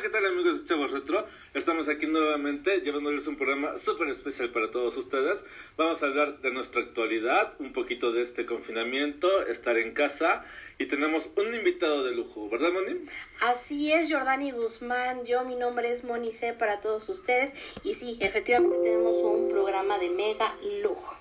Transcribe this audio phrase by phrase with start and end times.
[0.00, 1.26] Hola, ¿qué tal amigos de Chavos Retro?
[1.52, 5.44] Estamos aquí nuevamente llevándoles un programa súper especial para todos ustedes.
[5.76, 10.46] Vamos a hablar de nuestra actualidad, un poquito de este confinamiento, estar en casa
[10.78, 13.04] y tenemos un invitado de lujo, ¿verdad Moni?
[13.42, 15.26] Así es, Jordani Guzmán.
[15.26, 17.52] Yo, mi nombre es Moni C para todos ustedes
[17.84, 21.14] y sí, efectivamente tenemos un programa de mega lujo.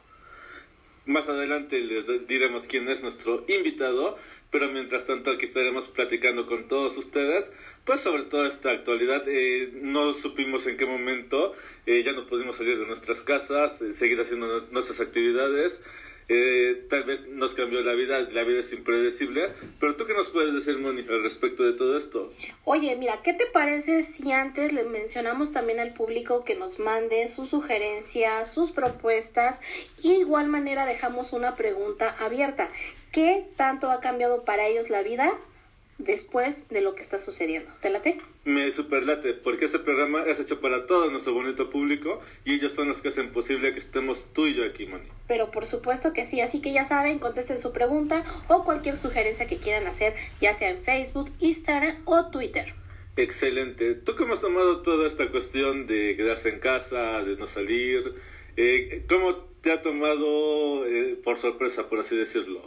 [1.06, 4.16] Más adelante les diremos quién es nuestro invitado,
[4.52, 7.52] pero mientras tanto aquí estaremos platicando con todos ustedes,
[7.90, 9.24] pues sobre toda esta actualidad.
[9.26, 11.56] Eh, no supimos en qué momento
[11.88, 15.82] eh, ya no pudimos salir de nuestras casas, eh, seguir haciendo nuestras actividades.
[16.28, 20.30] Eh, tal vez nos cambió la vida, la vida es impredecible, pero tú qué nos
[20.30, 22.32] puedes decir, Moni, al respecto de todo esto?
[22.64, 27.28] Oye, mira, ¿qué te parece si antes le mencionamos también al público que nos mande
[27.28, 29.62] sus sugerencias, sus propuestas
[30.04, 32.70] y igual manera dejamos una pregunta abierta?
[33.12, 35.36] ¿Qué tanto ha cambiado para ellos la vida
[36.00, 37.72] después de lo que está sucediendo.
[37.82, 38.18] ¿Te late?
[38.46, 42.88] Me superlate, porque este programa es hecho para todo nuestro bonito público y ellos son
[42.88, 45.06] los que hacen posible que estemos tú y yo aquí, Moni.
[45.28, 49.46] Pero por supuesto que sí, así que ya saben, contesten su pregunta o cualquier sugerencia
[49.46, 52.74] que quieran hacer, ya sea en Facebook, Instagram o Twitter.
[53.18, 53.96] Excelente.
[53.96, 58.16] ¿Tú cómo has tomado toda esta cuestión de quedarse en casa, de no salir?
[58.56, 62.62] Eh, ¿Cómo te ha tomado eh, por sorpresa, por así decirlo?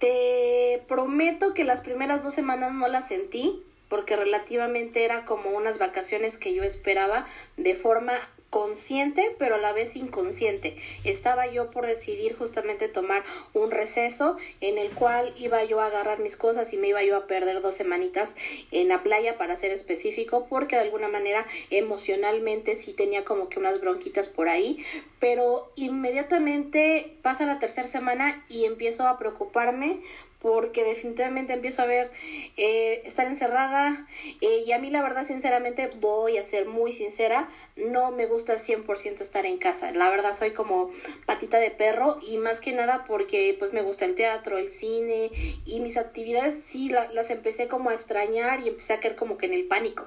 [0.00, 5.78] Te prometo que las primeras dos semanas no las sentí, porque relativamente era como unas
[5.78, 7.26] vacaciones que yo esperaba
[7.58, 8.14] de forma
[8.50, 10.76] consciente pero a la vez inconsciente.
[11.04, 13.22] Estaba yo por decidir justamente tomar
[13.54, 17.16] un receso en el cual iba yo a agarrar mis cosas y me iba yo
[17.16, 18.34] a perder dos semanitas
[18.72, 23.58] en la playa para ser específico porque de alguna manera emocionalmente sí tenía como que
[23.58, 24.84] unas bronquitas por ahí
[25.20, 30.00] pero inmediatamente pasa la tercera semana y empiezo a preocuparme
[30.40, 32.10] porque definitivamente empiezo a ver
[32.56, 34.06] eh, estar encerrada
[34.40, 38.54] eh, y a mí la verdad sinceramente voy a ser muy sincera, no me gusta
[38.54, 40.90] 100% estar en casa, la verdad soy como
[41.26, 45.30] patita de perro y más que nada porque pues me gusta el teatro, el cine
[45.64, 49.46] y mis actividades sí las empecé como a extrañar y empecé a caer como que
[49.46, 50.06] en el pánico.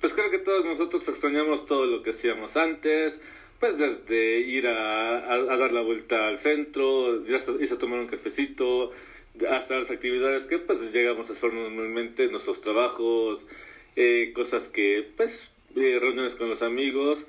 [0.00, 3.20] Pues creo que todos nosotros extrañamos todo lo que hacíamos antes,
[3.60, 8.90] pues desde ir a, a, dar la vuelta al centro, irse a tomar un cafecito,
[9.48, 13.44] hasta las actividades que pues llegamos a hacer normalmente, nuestros trabajos,
[13.96, 17.26] eh, cosas que pues eh, reuniones con los amigos,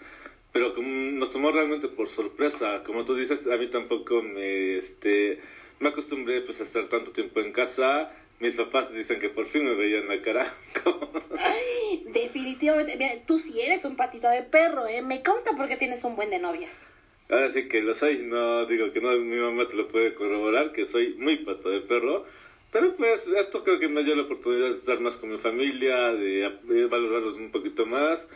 [0.52, 5.40] pero como nos tomó realmente por sorpresa, como tú dices, a mí tampoco me, este,
[5.80, 9.64] me acostumbré pues a estar tanto tiempo en casa, mis papás dicen que por fin
[9.64, 10.46] me veían la cara.
[12.14, 15.02] Definitivamente, mira, tú sí eres un patito de perro, ¿eh?
[15.02, 16.90] Me consta porque tienes un buen de novias.
[17.34, 20.72] Ahora sí que lo soy, no digo que no, mi mamá te lo puede corroborar,
[20.72, 22.28] que soy muy pato de perro.
[22.72, 26.14] Pero pues esto creo que me dio la oportunidad de estar más con mi familia,
[26.14, 28.28] de, valorarlos un poquito más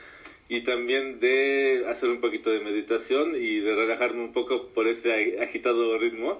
[0.50, 5.40] y también de hacer un poquito de meditación y de relajarme un poco por ese
[5.44, 6.40] agitado ritmo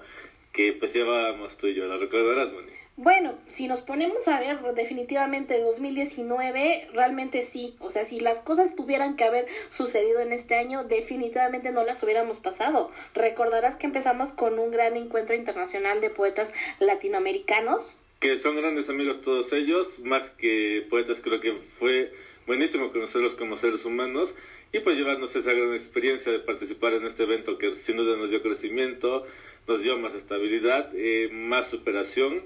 [0.52, 1.86] que pues llevábamos tú y yo.
[1.86, 2.87] ¿Lo recordarás, Moni?
[3.00, 7.76] Bueno, si nos ponemos a ver definitivamente 2019, realmente sí.
[7.78, 12.02] O sea, si las cosas tuvieran que haber sucedido en este año, definitivamente no las
[12.02, 12.90] hubiéramos pasado.
[13.14, 17.96] Recordarás que empezamos con un gran encuentro internacional de poetas latinoamericanos.
[18.20, 22.10] Que son grandes amigos todos ellos, más que poetas creo que fue
[22.48, 24.34] buenísimo conocerlos como seres humanos
[24.74, 28.32] y pues llevarnos esa gran experiencia de participar en este evento que sin duda nos
[28.32, 29.24] dio crecimiento,
[29.68, 32.42] nos dio más estabilidad, eh, más superación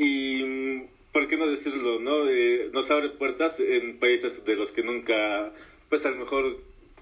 [0.00, 0.78] y
[1.12, 2.28] por qué no decirlo, ¿no?
[2.28, 5.50] Eh, nos abre puertas en países de los que nunca,
[5.88, 6.56] pues a lo mejor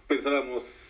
[0.08, 0.85] pensábamos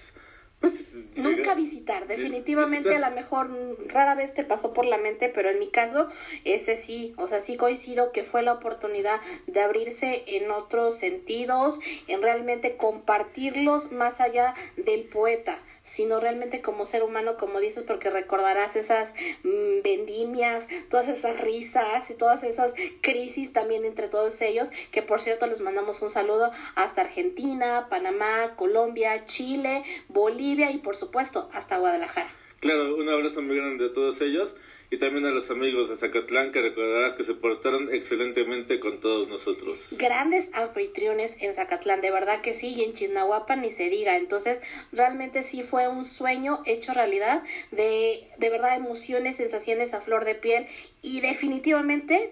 [0.60, 3.50] pues, nunca visitar, definitivamente a lo mejor
[3.88, 6.06] rara vez te pasó por la mente, pero en mi caso
[6.44, 11.78] ese sí, o sea, sí coincido que fue la oportunidad de abrirse en otros sentidos,
[12.08, 18.10] en realmente compartirlos más allá del poeta, sino realmente como ser humano, como dices, porque
[18.10, 24.68] recordarás esas mm, vendimias, todas esas risas y todas esas crisis también entre todos ellos,
[24.90, 30.96] que por cierto les mandamos un saludo hasta Argentina, Panamá, Colombia, Chile, Bolivia y por
[30.96, 32.30] supuesto hasta Guadalajara.
[32.60, 34.56] Claro, un abrazo muy grande a todos ellos
[34.90, 39.28] y también a los amigos de Zacatlán que recordarás que se portaron excelentemente con todos
[39.28, 39.88] nosotros.
[39.98, 44.16] Grandes anfitriones en Zacatlán, de verdad que sí, y en Chinahuapan ni se diga.
[44.16, 44.60] Entonces,
[44.92, 50.36] realmente sí fue un sueño hecho realidad, de, de verdad emociones, sensaciones a flor de
[50.36, 50.64] piel
[51.02, 52.30] y definitivamente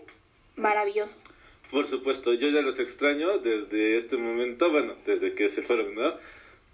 [0.56, 1.16] maravilloso.
[1.70, 6.12] Por supuesto, yo ya los extraño desde este momento, bueno, desde que se fueron, ¿no?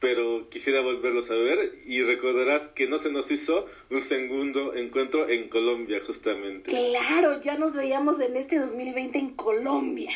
[0.00, 5.29] Pero quisiera volverlos a ver y recordarás que no se nos hizo un segundo encuentro
[5.29, 6.70] en Colombia justamente.
[6.70, 10.11] Claro, ya nos veíamos en este 2020 en Colombia.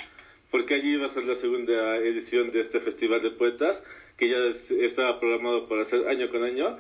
[0.51, 3.83] porque allí iba a ser la segunda edición de este Festival de Poetas,
[4.17, 4.39] que ya
[4.85, 6.79] estaba programado para hacer año con año,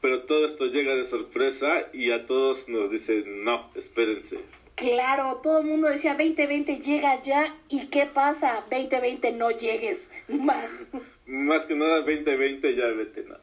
[0.00, 4.38] pero todo esto llega de sorpresa y a todos nos dicen, no, espérense.
[4.76, 8.62] Claro, todo el mundo decía 2020 llega ya y ¿qué pasa?
[8.70, 10.70] 2020 no llegues más.
[11.26, 13.36] Más que nada 2020 ya vete, ¿no?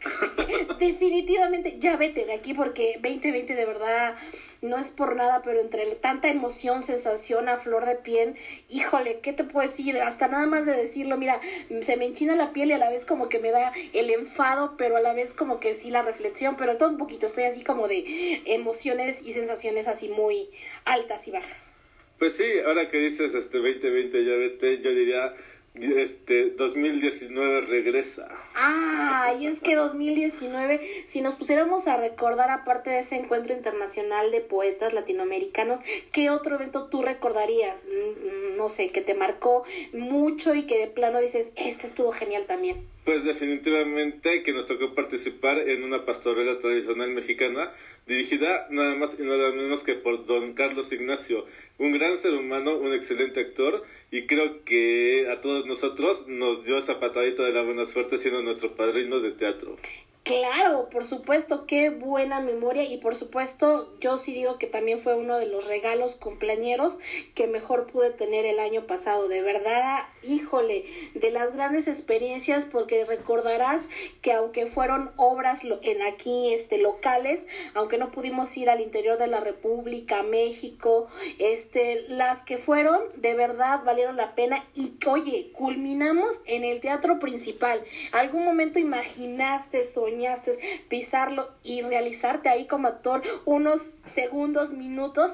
[0.79, 4.15] Definitivamente ya vete de aquí porque 2020 de verdad
[4.61, 8.35] no es por nada, pero entre tanta emoción, sensación a flor de piel,
[8.69, 9.97] híjole, ¿qué te puedo decir?
[9.97, 11.41] Hasta nada más de decirlo, mira,
[11.81, 14.75] se me enchina la piel y a la vez como que me da el enfado,
[14.77, 17.63] pero a la vez como que sí la reflexión, pero todo un poquito, estoy así
[17.63, 20.47] como de emociones y sensaciones así muy
[20.85, 21.73] altas y bajas.
[22.17, 25.29] Pues sí, ahora que dices este 2020 ya vete, yo diría
[25.75, 28.29] este 2019 regresa.
[28.55, 34.31] Ah, y es que 2019, si nos pusiéramos a recordar, aparte de ese encuentro internacional
[34.31, 35.79] de poetas latinoamericanos,
[36.11, 37.87] ¿qué otro evento tú recordarías?
[37.87, 42.45] Mm, no sé, que te marcó mucho y que de plano dices, este estuvo genial
[42.45, 42.77] también.
[43.03, 47.73] Pues definitivamente que nos tocó participar en una pastorela tradicional mexicana
[48.07, 51.45] dirigida nada más y nada menos que por don Carlos Ignacio,
[51.77, 56.77] un gran ser humano, un excelente actor y creo que a todos nosotros nos dio
[56.77, 59.75] esa patadita de la buena suerte siendo nuestro padrino de teatro.
[60.23, 65.17] Claro, por supuesto, qué buena memoria y por supuesto yo sí digo que también fue
[65.17, 66.97] uno de los regalos cumpleañeros
[67.35, 69.27] que mejor pude tener el año pasado.
[69.27, 70.85] De verdad, híjole,
[71.15, 73.89] de las grandes experiencias porque recordarás
[74.21, 79.27] que aunque fueron obras en aquí este locales, aunque no pudimos ir al interior de
[79.27, 81.05] la República, México,
[81.37, 87.19] este las que fueron de verdad valieron la pena y oye, culminamos en el teatro
[87.19, 87.83] principal.
[88.13, 90.57] ¿Algún momento imaginaste soñar soñaste
[90.89, 95.33] pisarlo y realizarte ahí como actor unos segundos, minutos?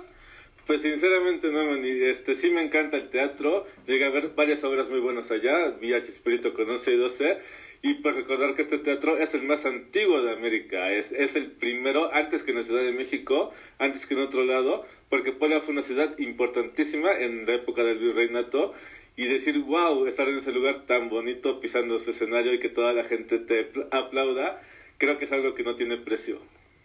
[0.68, 5.00] Pues sinceramente no, este sí me encanta el teatro, llegué a ver varias obras muy
[5.00, 7.40] buenas allá, vi a Chispirito con 11 y 12,
[7.82, 11.54] y pues recordar que este teatro es el más antiguo de América, es, es el
[11.54, 15.60] primero antes que en la Ciudad de México, antes que en otro lado, porque Puebla
[15.60, 18.76] fue una ciudad importantísima en la época del virreinato,
[19.20, 22.94] y decir, wow, estar en ese lugar tan bonito pisando su escenario y que toda
[22.94, 24.58] la gente te aplauda,
[24.98, 26.38] creo que es algo que no tiene precio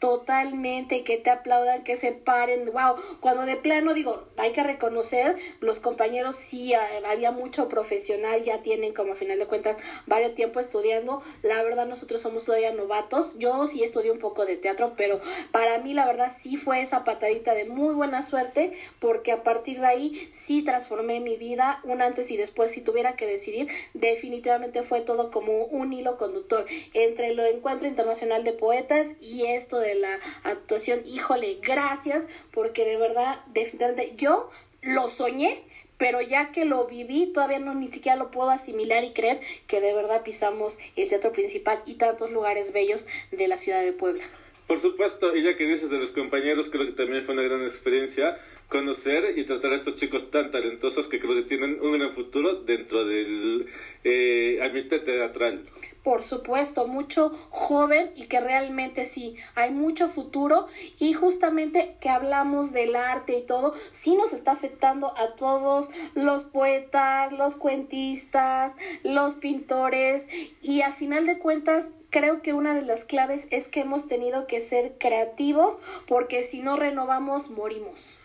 [0.04, 5.34] totalmente, que te aplaudan, que se paren, wow, cuando de plano digo, hay que reconocer,
[5.62, 10.34] los compañeros sí, eh, había mucho profesional, ya tienen como a final de cuentas varios
[10.34, 14.92] tiempo estudiando, la verdad nosotros somos todavía novatos, yo sí estudié un poco de teatro,
[14.94, 15.18] pero
[15.52, 19.80] para mí la verdad sí fue esa patadita de muy buena suerte, porque a partir
[19.80, 24.82] de ahí sí transformé mi vida, un antes y después, si tuviera que decidir, definitivamente
[24.82, 29.93] fue todo como un hilo conductor entre el encuentro internacional de poetas y esto de
[29.94, 31.00] la actuación.
[31.06, 34.50] Híjole, gracias, porque de verdad, definitivamente, yo
[34.82, 35.58] lo soñé,
[35.98, 39.80] pero ya que lo viví, todavía no ni siquiera lo puedo asimilar y creer que
[39.80, 44.24] de verdad pisamos el teatro principal y tantos lugares bellos de la ciudad de Puebla.
[44.66, 47.62] Por supuesto, y ya que dices de los compañeros, creo que también fue una gran
[47.62, 48.38] experiencia
[48.68, 52.62] conocer y tratar a estos chicos tan talentosos que creo que tienen un gran futuro
[52.62, 53.68] dentro del
[54.04, 55.60] eh, ambiente teatral
[56.04, 60.66] por supuesto, mucho joven y que realmente sí, hay mucho futuro
[61.00, 66.44] y justamente que hablamos del arte y todo, sí nos está afectando a todos los
[66.44, 70.28] poetas, los cuentistas, los pintores
[70.62, 74.46] y a final de cuentas creo que una de las claves es que hemos tenido
[74.46, 78.20] que ser creativos porque si no renovamos morimos.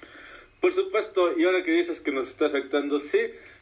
[0.62, 3.20] Por supuesto, y ahora que dices que nos está afectando, sí,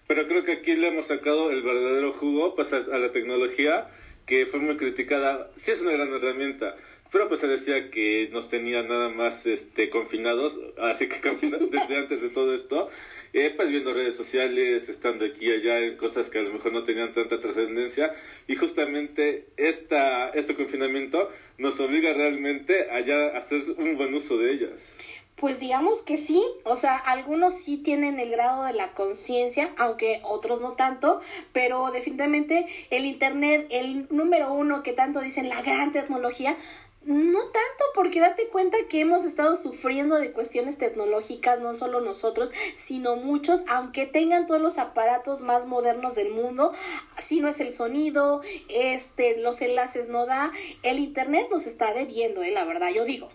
[0.08, 3.88] pero creo que aquí le hemos sacado el verdadero jugo pues, a la tecnología
[4.26, 6.76] que fue muy criticada, sí es una gran herramienta,
[7.12, 11.98] pero pues se decía que nos tenía nada más este confinados, así que confinados desde
[11.98, 12.90] antes de todo esto,
[13.34, 16.74] eh, pues viendo redes sociales, estando aquí y allá en cosas que a lo mejor
[16.74, 18.10] no tenían tanta trascendencia,
[18.48, 21.28] y justamente esta, este confinamiento
[21.60, 24.98] nos obliga realmente a ya hacer un buen uso de ellas.
[25.40, 30.20] Pues digamos que sí, o sea, algunos sí tienen el grado de la conciencia, aunque
[30.24, 31.22] otros no tanto,
[31.54, 36.58] pero definitivamente el Internet, el número uno que tanto dicen la gran tecnología,
[37.06, 42.50] no tanto, porque date cuenta que hemos estado sufriendo de cuestiones tecnológicas, no solo nosotros,
[42.76, 46.74] sino muchos, aunque tengan todos los aparatos más modernos del mundo,
[47.22, 50.52] si no es el sonido, este, los enlaces no da,
[50.82, 53.30] el internet nos está debiendo, eh, la verdad, yo digo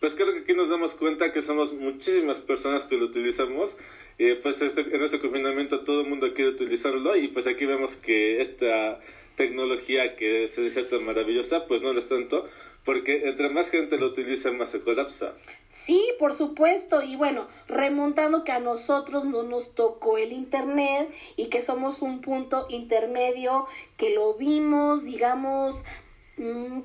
[0.00, 3.70] pues creo que aquí nos damos cuenta que somos muchísimas personas que lo utilizamos.
[4.18, 7.96] y pues este, en este confinamiento todo el mundo quiere utilizarlo y pues aquí vemos
[7.96, 8.98] que esta
[9.38, 12.44] tecnología que se decía tan maravillosa, pues no lo es tanto,
[12.84, 15.32] porque entre más gente lo utiliza, más se colapsa.
[15.68, 17.02] Sí, por supuesto.
[17.02, 22.20] Y bueno, remontando que a nosotros no nos tocó el Internet y que somos un
[22.20, 23.64] punto intermedio,
[23.96, 25.84] que lo vimos, digamos,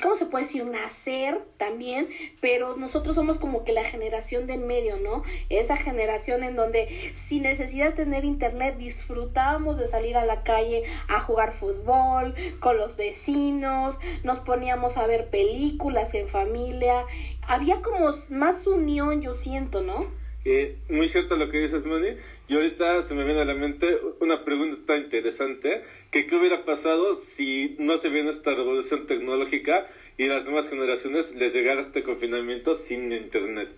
[0.01, 0.65] ¿cómo se puede decir?
[0.65, 2.07] Nacer también,
[2.41, 5.23] pero nosotros somos como que la generación del medio, ¿no?
[5.49, 10.83] Esa generación en donde sin necesidad de tener internet disfrutábamos de salir a la calle
[11.09, 17.03] a jugar fútbol con los vecinos, nos poníamos a ver películas en familia,
[17.47, 20.22] había como más unión, yo siento, ¿no?
[20.45, 22.09] Eh, muy cierto lo que dices, Moni.
[22.47, 26.65] Y ahorita se me viene a la mente una pregunta tan interesante, que qué hubiera
[26.65, 32.03] pasado si no se viene esta revolución tecnológica y las nuevas generaciones les llegara este
[32.03, 33.69] confinamiento sin internet.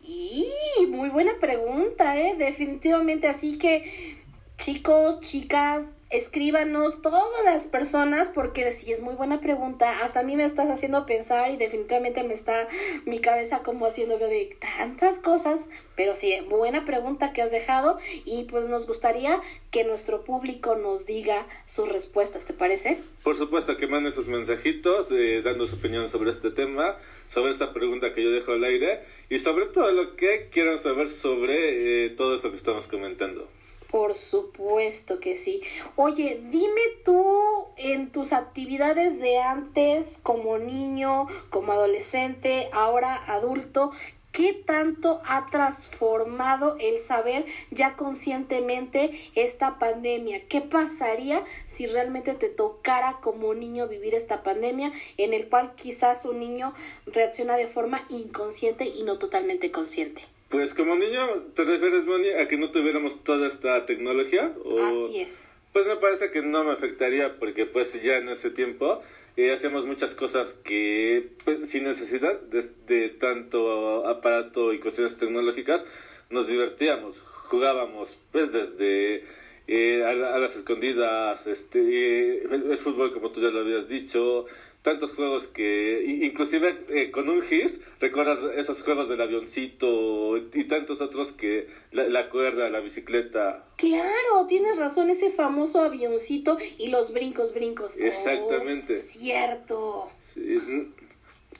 [0.00, 0.48] Y
[0.88, 2.34] muy buena pregunta, ¿eh?
[2.38, 3.26] Definitivamente.
[3.26, 4.16] Así que,
[4.56, 10.36] chicos, chicas, escríbanos todas las personas porque si es muy buena pregunta, hasta a mí
[10.36, 12.66] me estás haciendo pensar y definitivamente me está
[13.04, 18.44] mi cabeza como haciendo de tantas cosas, pero sí, buena pregunta que has dejado y
[18.44, 19.38] pues nos gustaría
[19.70, 22.98] que nuestro público nos diga sus respuestas, ¿te parece?
[23.22, 26.96] Por supuesto que manden sus mensajitos eh, dando su opinión sobre este tema,
[27.28, 31.08] sobre esta pregunta que yo dejo al aire y sobre todo lo que quieran saber
[31.08, 33.46] sobre eh, todo esto que estamos comentando.
[33.90, 35.62] Por supuesto que sí.
[35.96, 43.92] Oye, dime tú en tus actividades de antes, como niño, como adolescente, ahora adulto,
[44.30, 50.46] ¿qué tanto ha transformado el saber ya conscientemente esta pandemia?
[50.48, 56.26] ¿Qué pasaría si realmente te tocara como niño vivir esta pandemia en el cual quizás
[56.26, 56.74] un niño
[57.06, 60.22] reacciona de forma inconsciente y no totalmente consciente?
[60.48, 64.52] Pues como niño, ¿te refieres, Moni, a que no tuviéramos toda esta tecnología?
[64.80, 65.48] Así es.
[65.72, 69.02] Pues me parece que no me afectaría porque pues ya en ese tiempo
[69.36, 75.84] eh, hacíamos muchas cosas que pues, sin necesidad de, tanto aparato y cuestiones tecnológicas
[76.30, 79.24] nos divertíamos, jugábamos pues desde
[79.68, 84.46] eh, a, las escondidas, este, eh, el, fútbol como tú ya lo habías dicho,
[84.82, 91.00] tantos juegos que, inclusive eh, con un GIS, recuerdas esos juegos del avioncito y tantos
[91.00, 93.66] otros que la, cuerda, la bicicleta.
[93.76, 97.96] Claro, tienes razón, ese famoso avioncito y los brincos, brincos.
[97.96, 98.94] Exactamente.
[98.94, 100.10] Oh, cierto.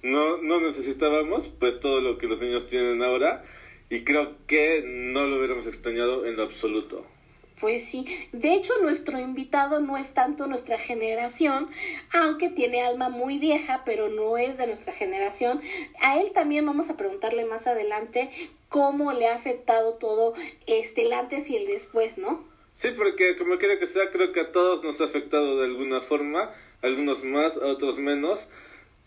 [0.03, 3.45] no, no necesitábamos pues todo lo que los niños tienen ahora
[3.91, 7.05] y creo que no lo hubiéramos extrañado en lo absoluto.
[7.61, 11.69] Pues sí, de hecho nuestro invitado no es tanto nuestra generación,
[12.13, 15.61] aunque tiene alma muy vieja, pero no es de nuestra generación.
[16.01, 18.31] A él también vamos a preguntarle más adelante
[18.69, 20.35] cómo le ha afectado todo
[20.67, 22.47] este el antes y el después, ¿no?
[22.75, 26.01] Sí, porque como quiera que sea, creo que a todos nos ha afectado de alguna
[26.01, 28.49] forma, algunos más, otros menos.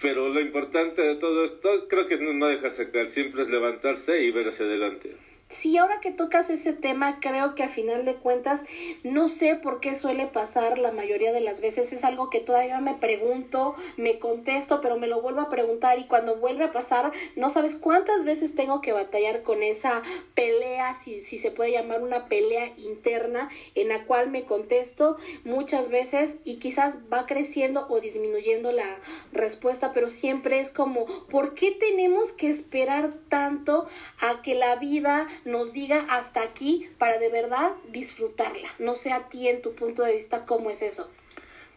[0.02, 4.24] Pero lo importante de todo esto creo que es no dejarse caer, siempre es levantarse
[4.24, 5.16] y ver hacia adelante.
[5.52, 8.62] Sí, ahora que tocas ese tema, creo que a final de cuentas,
[9.04, 11.92] no sé por qué suele pasar la mayoría de las veces.
[11.92, 16.06] Es algo que todavía me pregunto, me contesto, pero me lo vuelvo a preguntar y
[16.06, 20.02] cuando vuelve a pasar, no sabes cuántas veces tengo que batallar con esa
[20.36, 25.90] pelea, si, si se puede llamar una pelea interna, en la cual me contesto muchas
[25.90, 29.00] veces y quizás va creciendo o disminuyendo la
[29.34, 33.86] respuesta, pero siempre es como, ¿por qué tenemos que esperar tanto
[34.22, 38.70] a que la vida nos diga hasta aquí para de verdad disfrutarla.
[38.80, 41.10] No sé a ti en tu punto de vista cómo es eso.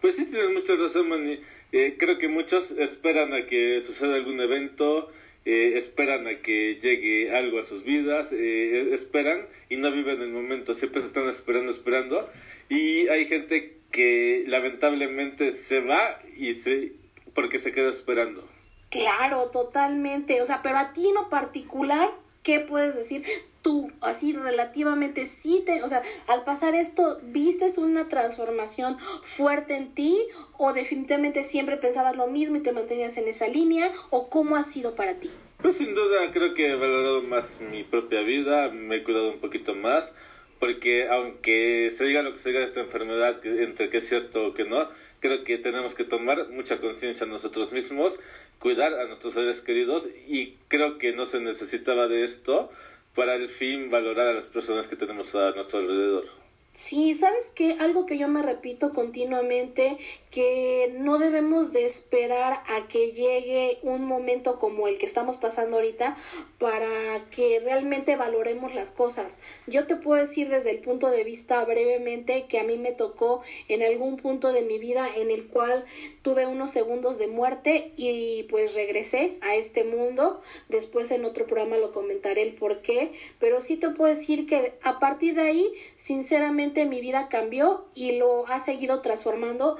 [0.00, 1.40] Pues sí, tienes mucha razón, Manny.
[1.73, 5.11] Eh, creo que muchos esperan a que suceda algún evento,
[5.44, 10.30] eh, esperan a que llegue algo a sus vidas, eh, esperan y no viven el
[10.30, 12.30] momento, siempre se están esperando, esperando.
[12.68, 16.92] Y hay gente que lamentablemente se va y se
[17.35, 18.47] porque se queda esperando.
[18.90, 20.40] Claro, totalmente.
[20.40, 23.25] O sea, pero a ti en lo particular, ¿qué puedes decir?
[23.64, 29.94] Tú, así relativamente, sí te, o sea, al pasar esto, ¿vistes una transformación fuerte en
[29.94, 30.18] ti
[30.59, 34.64] o definitivamente siempre pensabas lo mismo y te mantenías en esa línea o cómo ha
[34.64, 35.30] sido para ti?
[35.62, 39.40] Pues sin duda creo que he valorado más mi propia vida, me he cuidado un
[39.40, 40.14] poquito más,
[40.61, 44.49] porque aunque se diga lo que se diga de esta enfermedad, entre que es cierto
[44.49, 44.90] o que no,
[45.21, 48.21] creo que tenemos que tomar mucha conciencia nosotros mismos,
[48.59, 52.71] cuidar a nuestros seres queridos y creo que no se necesitaba de esto
[53.14, 56.25] para el fin valorar a las personas que tenemos a nuestro alrededor.
[56.73, 57.76] Sí, ¿sabes qué?
[57.78, 59.97] Algo que yo me repito continuamente,
[60.35, 65.76] que no debemos de esperar a que llegue un momento como el que estamos pasando
[65.76, 66.17] ahorita
[66.59, 66.88] para
[67.31, 69.38] que realmente valoremos las cosas.
[69.69, 73.43] Yo te puedo decir desde el punto de vista brevemente que a mí me tocó
[73.69, 75.85] en algún punto de mi vida en el cual
[76.23, 80.41] tuve unos segundos de muerte y pues regresé a este mundo.
[80.69, 84.73] Después en otro programa lo comentaré el por qué, pero sí te puedo decir que
[84.83, 89.76] a partir de ahí, sinceramente mi vida cambió y lo ha seguido transformando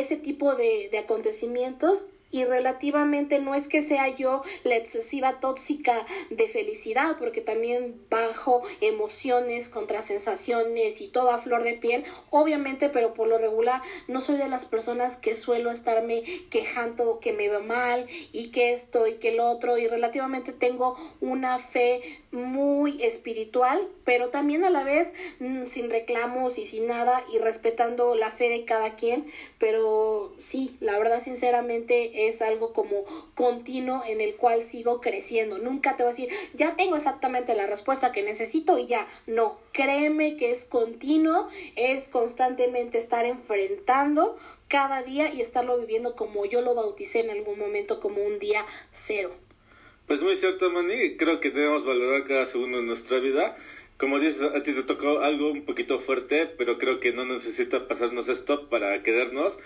[0.00, 6.04] ese tipo de, de acontecimientos y relativamente no es que sea yo la excesiva tóxica
[6.30, 12.88] de felicidad, porque también bajo emociones, contra sensaciones y todo a flor de piel, obviamente,
[12.88, 17.48] pero por lo regular no soy de las personas que suelo estarme quejando que me
[17.48, 23.00] va mal y que esto y que lo otro y relativamente tengo una fe muy
[23.00, 28.32] espiritual, pero también a la vez mm, sin reclamos y sin nada y respetando la
[28.32, 29.24] fe de cada quien,
[29.64, 35.56] pero sí, la verdad sinceramente es algo como continuo en el cual sigo creciendo.
[35.56, 39.58] Nunca te voy a decir, ya tengo exactamente la respuesta que necesito y ya, no,
[39.72, 46.60] créeme que es continuo, es constantemente estar enfrentando cada día y estarlo viviendo como yo
[46.60, 49.34] lo bauticé en algún momento como un día cero.
[50.06, 51.16] Pues muy cierto, Mani.
[51.16, 53.56] Creo que debemos valorar cada segundo de nuestra vida.
[53.96, 57.86] Como dices, a ti te tocó algo un poquito fuerte, pero creo que no necesita
[57.86, 59.56] pasarnos esto para quedarnos,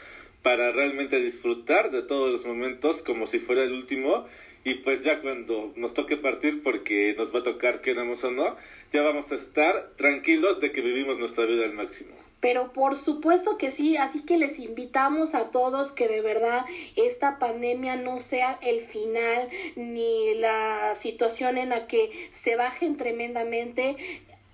[0.43, 4.27] para realmente disfrutar de todos los momentos como si fuera el último.
[4.65, 8.55] Y pues ya cuando nos toque partir, porque nos va a tocar, queramos o no,
[8.93, 12.28] ya vamos a estar tranquilos de que vivimos nuestra vida al máximo.
[12.40, 16.64] Pero por supuesto que sí, así que les invitamos a todos que de verdad
[16.97, 23.97] esta pandemia no sea el final ni la situación en la que se bajen tremendamente.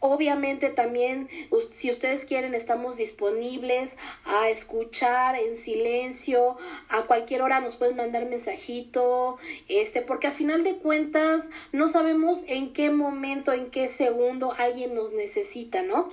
[0.01, 1.29] Obviamente también,
[1.71, 6.59] si ustedes quieren, estamos disponibles a escuchar en silencio.
[6.91, 9.39] A cualquier hora nos pueden mandar mensajito,
[9.69, 14.95] este, porque a final de cuentas no sabemos en qué momento, en qué segundo alguien
[14.95, 16.13] nos necesita, ¿no?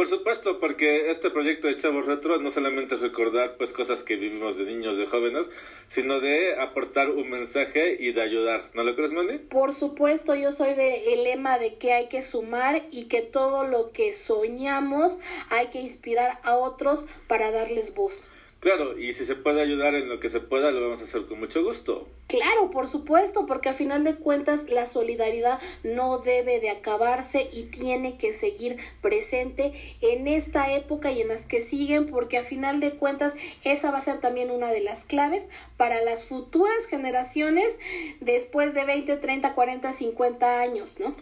[0.00, 4.16] Por supuesto, porque este proyecto de Chavos Retro no solamente es recordar pues cosas que
[4.16, 5.50] vivimos de niños, de jóvenes,
[5.88, 8.64] sino de aportar un mensaje y de ayudar.
[8.72, 9.36] ¿No lo crees, Mandy?
[9.36, 13.92] Por supuesto, yo soy del lema de que hay que sumar y que todo lo
[13.92, 15.18] que soñamos
[15.50, 18.26] hay que inspirar a otros para darles voz.
[18.60, 21.24] Claro, y si se puede ayudar en lo que se pueda, lo vamos a hacer
[21.24, 22.06] con mucho gusto.
[22.26, 27.64] Claro, por supuesto, porque a final de cuentas la solidaridad no debe de acabarse y
[27.64, 32.80] tiene que seguir presente en esta época y en las que siguen, porque a final
[32.80, 37.80] de cuentas esa va a ser también una de las claves para las futuras generaciones
[38.20, 41.16] después de 20, 30, 40, 50 años, ¿no?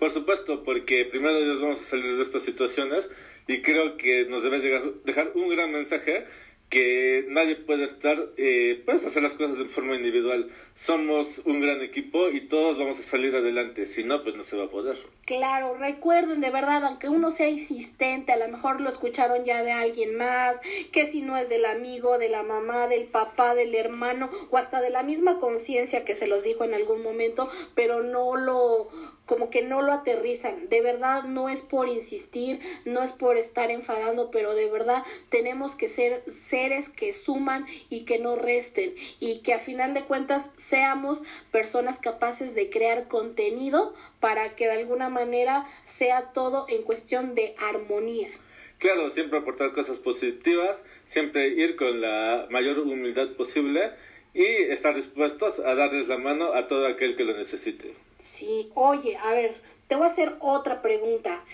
[0.00, 3.08] Por supuesto, porque primero Dios vamos a salir de estas situaciones
[3.46, 4.58] y creo que nos debe
[5.04, 6.24] dejar un gran mensaje
[6.70, 10.48] que nadie puede estar, eh, puedes hacer las cosas de forma individual.
[10.72, 13.86] Somos un gran equipo y todos vamos a salir adelante.
[13.86, 14.96] Si no, pues no se va a poder.
[15.26, 19.72] Claro, recuerden de verdad, aunque uno sea insistente, a lo mejor lo escucharon ya de
[19.72, 20.60] alguien más,
[20.92, 24.80] que si no es del amigo, de la mamá, del papá, del hermano o hasta
[24.80, 28.88] de la misma conciencia que se los dijo en algún momento, pero no lo
[29.30, 30.68] como que no lo aterrizan.
[30.70, 35.76] De verdad no es por insistir, no es por estar enfadando, pero de verdad tenemos
[35.76, 40.50] que ser seres que suman y que no resten y que a final de cuentas
[40.56, 47.36] seamos personas capaces de crear contenido para que de alguna manera sea todo en cuestión
[47.36, 48.30] de armonía.
[48.78, 53.92] Claro, siempre aportar cosas positivas, siempre ir con la mayor humildad posible
[54.34, 57.94] y estar dispuestos a darles la mano a todo aquel que lo necesite.
[58.18, 59.54] Sí, oye, a ver,
[59.88, 61.44] te voy a hacer otra pregunta.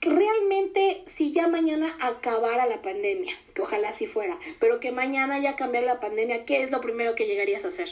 [0.00, 5.56] Realmente, si ya mañana acabara la pandemia, que ojalá así fuera, pero que mañana ya
[5.56, 7.88] cambiara la pandemia, ¿qué es lo primero que llegarías a hacer?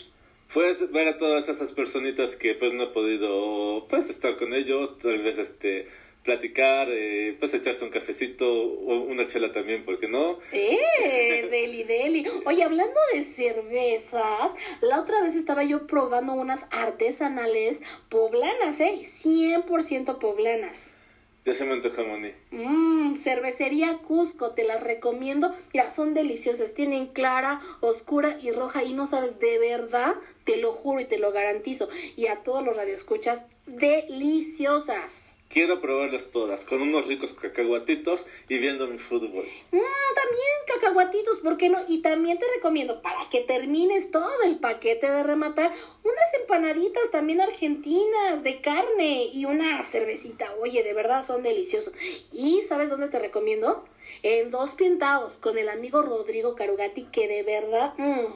[0.55, 4.96] Pues ver a todas esas personitas que pues no he podido pues estar con ellos,
[4.98, 5.88] tal vez este
[6.27, 10.41] platicar, eh, pues echarse un cafecito o una chela también, ¿por qué no?
[10.53, 11.49] ¡Eh!
[11.51, 12.27] Deli, deli.
[12.45, 19.03] Oye, hablando de cervezas, la otra vez estaba yo probando unas artesanales poblanas, ¿eh?
[19.05, 20.97] 100% poblanas.
[21.45, 22.33] Ya se me antoja, Moni.
[22.51, 25.55] Mmm, cervecería Cusco, te las recomiendo.
[25.73, 26.75] Mira, son deliciosas.
[26.75, 28.83] Tienen clara, oscura y roja.
[28.83, 31.89] Y no sabes, de verdad, te lo juro y te lo garantizo.
[32.17, 35.36] Y a todos los radioescuchas, deliciosas.
[35.49, 39.45] Quiero probarlas todas, con unos ricos cacahuatitos y viendo mi fútbol.
[39.71, 39.79] Mmm,
[40.15, 41.79] también cacahuatitos, ¿por qué no?
[41.89, 45.71] Y también te recomiendo, para que termines todo el paquete de rematar,
[46.03, 50.53] unas empanaditas también argentinas de carne y una cervecita.
[50.61, 51.95] Oye, de verdad son deliciosos.
[52.33, 53.89] ¿Y sabes dónde te recomiendo?
[54.23, 58.27] En Dos Pintados, con el amigo Rodrigo Carugati, que de verdad, mmm,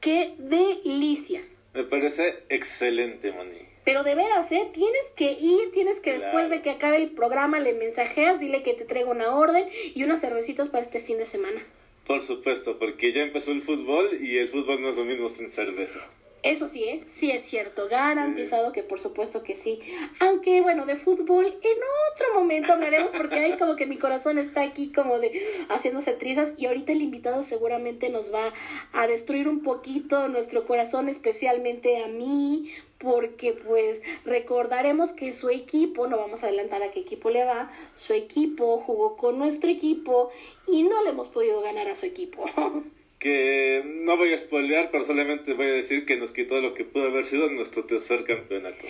[0.00, 1.42] qué delicia.
[1.72, 3.67] Me parece excelente, Moni.
[3.88, 4.68] Pero de veras, ¿eh?
[4.74, 8.74] Tienes que ir, tienes que después de que acabe el programa le mensajeas, dile que
[8.74, 11.62] te traigo una orden y unas cervecitas para este fin de semana.
[12.06, 15.48] Por supuesto, porque ya empezó el fútbol y el fútbol no es lo mismo sin
[15.48, 16.00] cerveza.
[16.44, 17.02] Eso sí, ¿eh?
[17.04, 19.80] Sí es cierto, garantizado que por supuesto que sí.
[20.20, 21.78] Aunque bueno, de fútbol en
[22.12, 25.32] otro momento hablaremos porque hay como que mi corazón está aquí como de
[25.68, 28.52] haciéndose trizas y ahorita el invitado seguramente nos va
[28.92, 36.06] a destruir un poquito nuestro corazón, especialmente a mí, porque pues recordaremos que su equipo,
[36.06, 40.30] no vamos a adelantar a qué equipo le va, su equipo jugó con nuestro equipo
[40.68, 42.44] y no le hemos podido ganar a su equipo.
[43.18, 46.84] que no voy a spoilear, pero solamente voy a decir que nos quitó lo que
[46.84, 48.84] pudo haber sido nuestro tercer campeonato.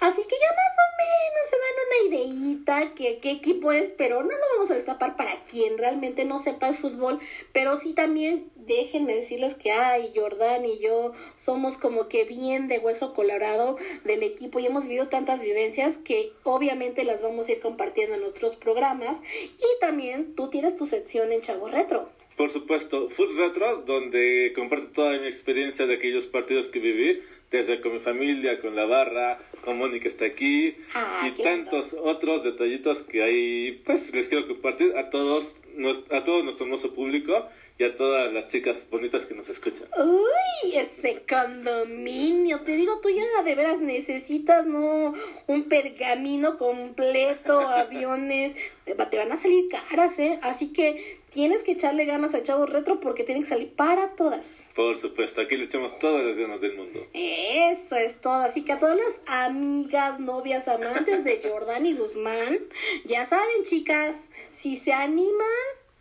[0.00, 4.22] Así que ya más o menos se dan una ideita que qué equipo es, pero
[4.22, 7.18] no lo vamos a destapar para quien realmente no sepa el fútbol,
[7.52, 12.78] pero sí también déjenme decirles que ay, Jordán y yo somos como que bien de
[12.78, 17.60] hueso colorado del equipo y hemos vivido tantas vivencias que obviamente las vamos a ir
[17.60, 19.18] compartiendo en nuestros programas
[19.58, 22.15] y también tú tienes tu sección en Chavo Retro.
[22.36, 27.80] Por supuesto, Food Retro, donde comparto toda mi experiencia de aquellos partidos que viví, desde
[27.80, 33.02] con mi familia, con la barra, con Mónica está aquí, Ah, y tantos otros detallitos
[33.02, 35.62] que ahí, pues les quiero compartir a todos,
[36.10, 39.86] a todo nuestro hermoso público y a todas las chicas bonitas que nos escuchan.
[39.98, 42.60] Uy, ese condominio.
[42.62, 45.12] Te digo, tú ya de veras necesitas, ¿no?
[45.46, 48.54] Un pergamino completo, aviones.
[48.84, 50.38] Te, va- te van a salir caras, ¿eh?
[50.42, 54.70] Así que tienes que echarle ganas a Chavos Retro porque tienen que salir para todas.
[54.74, 57.06] Por supuesto, aquí le echamos todas las ganas del mundo.
[57.12, 58.34] Eso es todo.
[58.42, 62.58] Así que a todas las amigas, novias, amantes de Jordan y Guzmán,
[63.04, 65.46] ya saben, chicas, si se animan,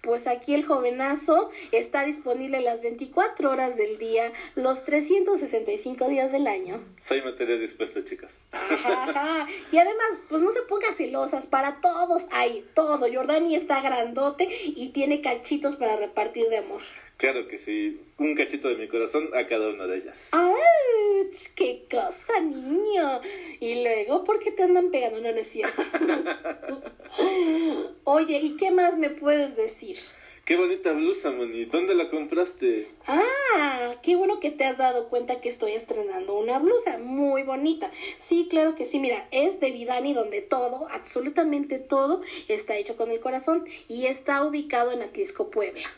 [0.05, 6.47] pues aquí el jovenazo está disponible las 24 horas del día, los 365 días del
[6.47, 6.79] año.
[7.01, 8.39] Soy materia dispuesta, chicas.
[8.51, 9.47] Ajá, ajá.
[9.71, 13.07] Y además, pues no se pongan celosas, para todos hay todo.
[13.11, 16.81] Jordani está grandote y tiene cachitos para repartir de amor.
[17.17, 20.29] Claro que sí, un cachito de mi corazón a cada una de ellas.
[20.33, 21.55] ¡Auch!
[21.55, 23.21] ¡Qué cosa, niño!
[23.61, 25.21] Y luego, ¿por qué te andan pegando?
[25.21, 25.81] No, no es cierto.
[28.03, 29.97] Oye, ¿y qué más me puedes decir?
[30.45, 31.65] Qué bonita blusa, Moni.
[31.65, 32.87] ¿Dónde la compraste?
[33.07, 37.89] Ah, qué bueno que te has dado cuenta que estoy estrenando una blusa muy bonita.
[38.21, 43.09] Sí, claro que sí, mira, es de Vidani donde todo, absolutamente todo, está hecho con
[43.09, 45.89] el corazón y está ubicado en Atlisco, Puebla.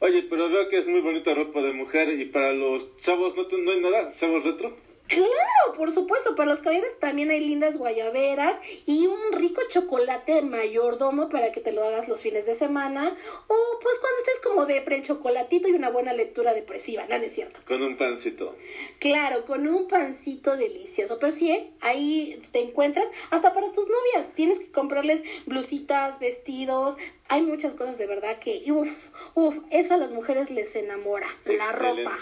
[0.00, 3.44] Oye, pero veo que es muy bonita ropa de mujer y para los chavos no,
[3.58, 4.70] no hay nada, chavos retro.
[5.14, 11.28] Claro, por supuesto, para los caballeros también hay lindas guayaberas y un rico chocolate mayordomo
[11.28, 14.80] para que te lo hagas los fines de semana o pues cuando estés como de
[14.82, 17.60] pre chocolatito y una buena lectura depresiva, ¿no, ¿No es cierto?
[17.66, 18.50] Con un pancito.
[18.98, 21.18] Claro, con un pancito delicioso.
[21.20, 21.66] Pero sí, ¿eh?
[21.80, 24.34] ahí te encuentras hasta para tus novias.
[24.34, 26.96] Tienes que comprarles blusitas, vestidos.
[27.28, 28.88] Hay muchas cosas de verdad que, uff,
[29.34, 31.26] uff, eso a las mujeres les enamora.
[31.46, 32.18] La ropa.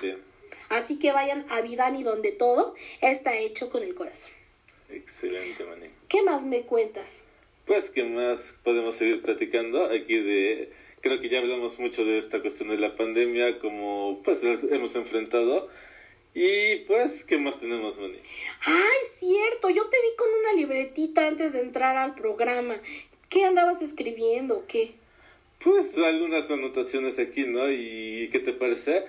[0.73, 4.31] Así que vayan a Vidani donde todo está hecho con el corazón.
[4.91, 5.87] Excelente, Moni.
[6.09, 7.65] ¿Qué más me cuentas?
[7.67, 9.85] Pues, ¿qué más podemos seguir platicando?
[9.85, 10.69] Aquí de...
[11.01, 15.67] Creo que ya hablamos mucho de esta cuestión de la pandemia, como pues hemos enfrentado.
[16.35, 18.19] Y pues, ¿qué más tenemos, Moni?
[18.65, 22.75] Ay, cierto, yo te vi con una libretita antes de entrar al programa.
[23.29, 24.91] ¿Qué andabas escribiendo o qué?
[25.65, 27.71] Pues algunas anotaciones aquí, ¿no?
[27.71, 29.05] ¿Y qué te parece?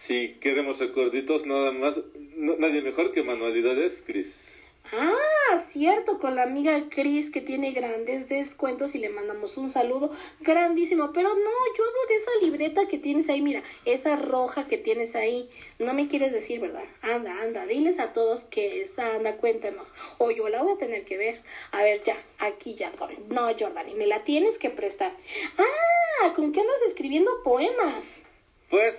[0.00, 1.96] Si queremos recorditos, nada más,
[2.36, 4.62] no- nadie mejor que Manualidades Cris.
[4.92, 10.10] Ah, cierto, con la amiga Cris que tiene grandes descuentos y le mandamos un saludo
[10.40, 11.10] grandísimo.
[11.12, 11.34] Pero no,
[11.76, 15.50] yo hablo de esa libreta que tienes ahí, mira, esa roja que tienes ahí.
[15.80, 16.84] No me quieres decir, ¿verdad?
[17.02, 19.88] Anda, anda, diles a todos que esa, anda, cuéntanos.
[20.18, 21.40] O yo la voy a tener que ver.
[21.72, 22.90] A ver, ya, aquí ya.
[23.30, 25.12] No, Jordani, me la tienes que prestar.
[25.58, 28.22] Ah, ¿con qué andas escribiendo poemas?
[28.70, 28.96] Pues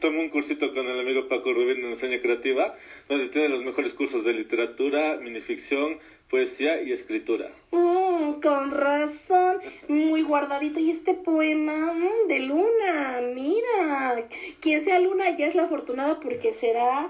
[0.00, 2.74] tomé un cursito con el amigo Paco Rubín de Enseña Creativa,
[3.06, 5.98] donde tiene los mejores cursos de literatura, minificción,
[6.30, 7.46] poesía y escritura.
[7.70, 10.80] Mm, con razón, muy guardadito.
[10.80, 14.26] Y este poema mm, de Luna, mira,
[14.60, 17.06] quien sea Luna ya es la afortunada porque será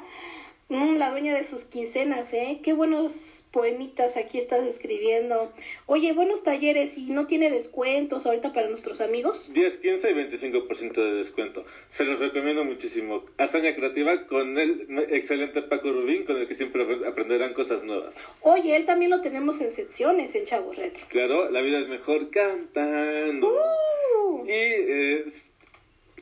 [0.68, 2.58] mm, la dueña de sus quincenas, ¿eh?
[2.64, 3.12] Qué buenos
[3.52, 5.52] poemitas aquí estás escribiendo.
[5.86, 9.52] Oye, buenos talleres y no tiene descuentos ahorita para nuestros amigos.
[9.52, 11.64] 10, 15 y 25% de descuento.
[11.86, 13.20] Se los recomiendo muchísimo.
[13.38, 18.16] Hazaña Creativa con el excelente Paco Rubín, con el que siempre aprenderán cosas nuevas.
[18.42, 21.04] Oye, él también lo tenemos en secciones en Chavos Retro.
[21.08, 23.48] Claro, la vida es mejor cantando.
[23.48, 24.46] Uh.
[24.46, 25.24] Y eh,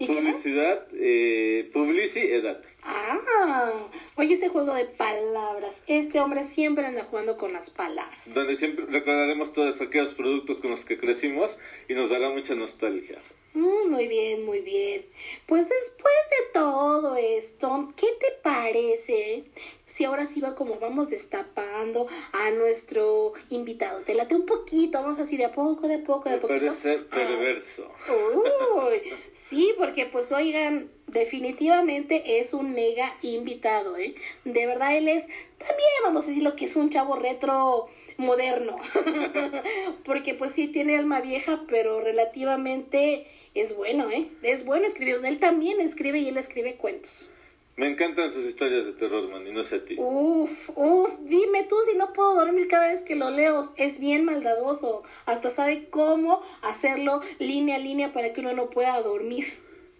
[0.06, 2.61] publicidad, eh, publicidad.
[2.82, 3.70] Ah,
[4.16, 5.74] oye ese juego de palabras.
[5.87, 8.34] Este hombre siempre anda jugando con las palabras.
[8.34, 11.58] Donde siempre recordaremos todos aquellos productos con los que crecimos
[11.88, 13.18] y nos dará mucha nostalgia.
[13.59, 15.03] Mm, muy bien, muy bien.
[15.49, 19.44] Pues después de todo esto, ¿qué te parece
[19.87, 24.01] si ahora sí va como vamos destapando a nuestro invitado?
[24.05, 26.66] Te late un poquito, vamos así de a poco, de a poco, de a poquito.
[26.66, 27.85] Parece perverso.
[28.09, 29.03] Uy,
[29.37, 34.14] sí, porque pues oigan, definitivamente es un mega invitado, ¿eh?
[34.44, 35.25] De verdad él es,
[35.59, 38.77] también vamos a decir lo que es un chavo retro moderno,
[40.07, 44.29] porque pues sí tiene alma vieja, pero relativamente es bueno, ¿eh?
[44.42, 45.27] Es bueno escribiendo.
[45.27, 47.27] Él también escribe y él escribe cuentos.
[47.77, 49.94] Me encantan sus historias de terror, man, y no sé a ti.
[49.99, 53.73] Uf, uf, dime tú si no puedo dormir cada vez que lo leo.
[53.77, 55.03] Es bien maldadoso.
[55.27, 59.47] Hasta sabe cómo hacerlo línea a línea para que uno no pueda dormir.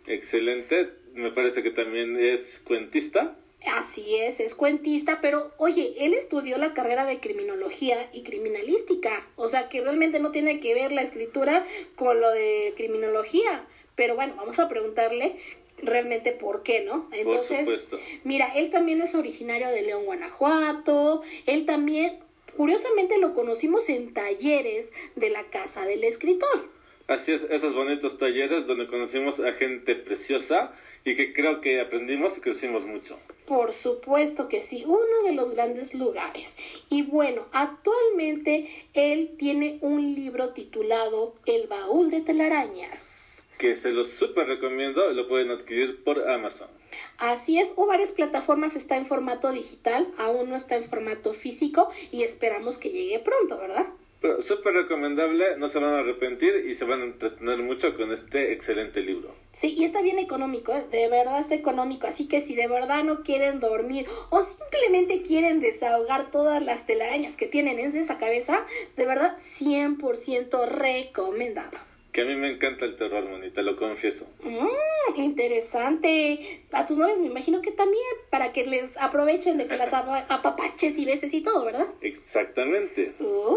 [0.09, 0.88] Excelente.
[1.14, 3.33] Me parece que también es cuentista.
[3.66, 9.49] Así es, es cuentista, pero oye, él estudió la carrera de criminología y criminalística, o
[9.49, 11.66] sea que realmente no tiene que ver la escritura
[11.97, 13.66] con lo de criminología.
[13.97, 15.35] Pero bueno, vamos a preguntarle
[15.83, 17.05] realmente por qué, ¿no?
[17.12, 17.85] Entonces,
[18.25, 22.14] mira, él también es originario de León, Guanajuato, él también,
[22.57, 26.68] curiosamente lo conocimos en talleres de la casa del escritor.
[27.09, 30.71] Así es, esos bonitos talleres donde conocimos a gente preciosa
[31.07, 33.18] y que creo que aprendimos y crecimos mucho.
[33.47, 36.51] Por supuesto que sí, uno de los grandes lugares.
[36.90, 43.18] Y bueno, actualmente él tiene un libro titulado El baúl de telarañas
[43.59, 46.68] que se los súper recomiendo, lo pueden adquirir por Amazon.
[47.18, 51.90] Así es, o varias plataformas está en formato digital, aún no está en formato físico
[52.12, 53.85] y esperamos que llegue pronto, ¿verdad?
[54.42, 58.52] Súper recomendable, no se van a arrepentir y se van a entretener mucho con este
[58.52, 59.34] excelente libro.
[59.52, 60.84] Sí, y está bien económico, ¿eh?
[60.90, 65.60] de verdad está económico, así que si de verdad no quieren dormir o simplemente quieren
[65.60, 68.60] desahogar todas las telarañas que tienen en esa cabeza,
[68.96, 71.78] de verdad 100% recomendado
[72.20, 74.24] a mí me encanta el terror, monita, lo confieso.
[74.42, 76.59] Mmm, interesante.
[76.72, 79.92] A tus novios me imagino que también, para que les aprovechen de que las
[80.28, 81.87] apapaches y beses y todo, ¿verdad?
[82.02, 83.12] Exactamente.
[83.20, 83.57] Uh,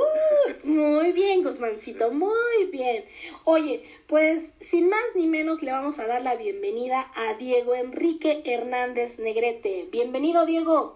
[0.63, 3.03] muy bien, Guzmancito, muy bien.
[3.45, 8.41] Oye, pues sin más ni menos le vamos a dar la bienvenida a Diego Enrique
[8.45, 9.87] Hernández Negrete.
[9.91, 10.95] Bienvenido, Diego.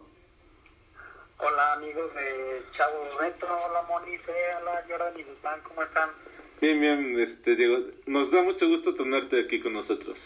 [1.38, 6.10] Hola amigos de Chavo Retro, hola Monife, hola Jordan y Guzmán, ¿cómo están?
[6.62, 10.18] Bien, bien, este, Diego, nos da mucho gusto tenerte aquí con nosotros.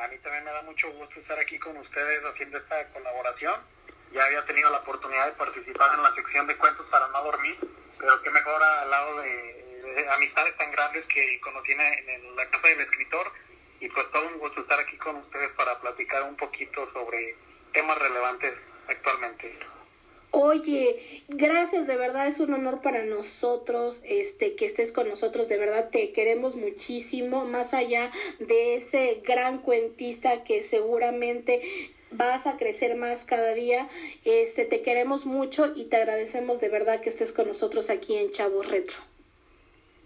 [0.00, 3.54] A mí también me da mucho gusto estar aquí con ustedes haciendo esta colaboración.
[4.12, 7.54] Ya había tenido la oportunidad de participar en la sección de cuentos para no dormir,
[7.98, 12.68] pero qué mejor al lado de, amistades tan grandes que conocí en, en, la casa
[12.68, 13.26] del escritor.
[13.80, 17.36] Y pues todo un gusto estar aquí con ustedes para platicar un poquito sobre
[17.72, 18.54] temas relevantes
[18.88, 19.54] actualmente.
[20.36, 25.58] Oye, gracias, de verdad es un honor para nosotros este que estés con nosotros, de
[25.58, 31.62] verdad te queremos muchísimo, más allá de ese gran cuentista que seguramente
[32.14, 33.88] vas a crecer más cada día.
[34.24, 38.32] Este te queremos mucho y te agradecemos de verdad que estés con nosotros aquí en
[38.32, 38.96] Chavos Retro.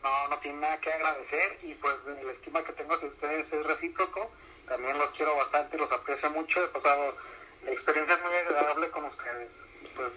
[0.03, 3.65] No, no tiene nada que agradecer y pues la estima que tengo de ustedes es
[3.65, 4.21] recíproco.
[4.69, 6.63] También los quiero bastante, los aprecio mucho.
[6.63, 7.13] He pasado
[7.67, 9.55] experiencias muy agradables con ustedes.
[9.97, 10.13] Pues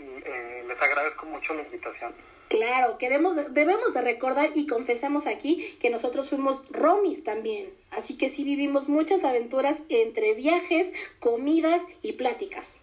[0.00, 2.10] eh, les agradezco mucho la invitación.
[2.48, 7.68] Claro, queremos, debemos de recordar y confesamos aquí que nosotros fuimos romis también.
[7.90, 12.80] Así que sí vivimos muchas aventuras entre viajes, comidas y pláticas.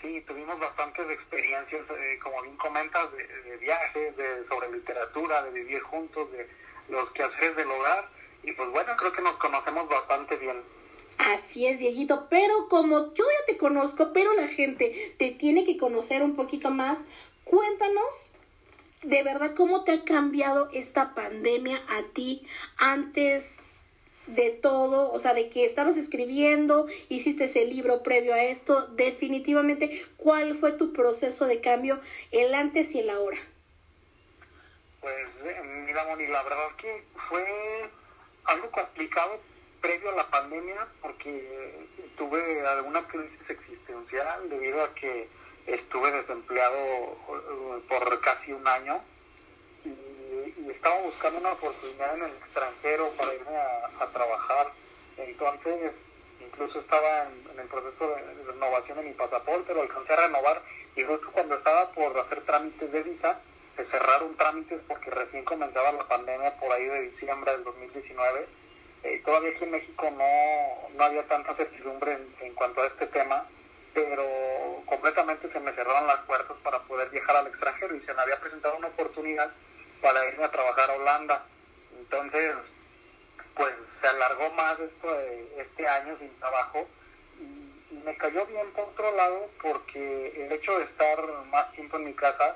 [0.00, 5.80] Sí, tuvimos bastantes experiencias, eh, como bien comentas, de, viajes, de, sobre literatura, de vivir
[5.80, 6.48] juntos, de
[6.90, 8.00] los quehaceres del hogar.
[8.44, 10.54] Y pues bueno, creo que nos conocemos bastante bien.
[11.18, 15.76] Así es, Dieguito, pero como yo ya te conozco, pero la gente te tiene que
[15.76, 16.98] conocer un poquito más,
[17.44, 18.04] cuéntanos
[19.02, 22.42] de verdad cómo te ha cambiado esta pandemia a ti
[22.78, 23.58] antes
[24.28, 30.04] de todo, o sea, de que estabas escribiendo, hiciste ese libro previo a esto, definitivamente,
[30.18, 32.00] ¿cuál fue tu proceso de cambio,
[32.30, 33.38] el antes y el ahora?
[35.00, 36.92] Pues, eh, mira, Moni, la verdad que
[37.28, 37.44] fue
[38.46, 39.32] algo complicado
[39.80, 41.86] previo a la pandemia porque
[42.16, 45.28] tuve alguna crisis existencial debido a que
[45.66, 49.00] estuve desempleado eh, por casi un año
[49.84, 54.72] y, estaba buscando una oportunidad en el extranjero para irme a, trabajar.
[55.16, 55.92] Entonces,
[56.40, 60.62] incluso estaba en, el proceso de renovación de mi pasaporte, lo alcancé a renovar
[60.96, 63.40] y justo cuando estaba por hacer trámites de visa,
[63.76, 68.46] se cerraron trámites porque recién comenzaba la pandemia por ahí de diciembre del 2019.
[69.04, 73.06] Eh, todavía aquí en México no, no había tanta certidumbre en, en cuanto a este
[73.06, 73.46] tema
[73.94, 78.22] pero completamente se me cerraron las puertas para poder viajar al extranjero y se me
[78.22, 79.50] había presentado una oportunidad
[80.00, 81.44] para irme a trabajar a Holanda.
[81.98, 82.54] Entonces,
[83.54, 86.84] pues se alargó más esto de este año sin trabajo
[87.38, 91.18] y, me cayó bien por otro lado porque el hecho de estar
[91.50, 92.46] más tiempo en mi casa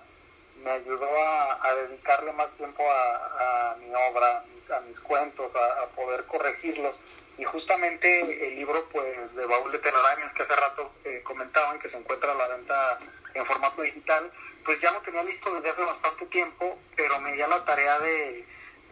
[0.63, 4.41] me ayudó a, dedicarle más tiempo a, mi obra,
[4.81, 7.05] mis cuentos, a, poder corregirlos.
[7.39, 11.91] Y justamente el libro pues de Baúl de Telarañas que hace rato eh, comentaban que
[11.91, 12.99] se encuentra a la venta
[13.35, 14.31] en formato digital,
[14.65, 18.45] pues ya lo tenía listo desde hace bastante tiempo, pero me dio la tarea de,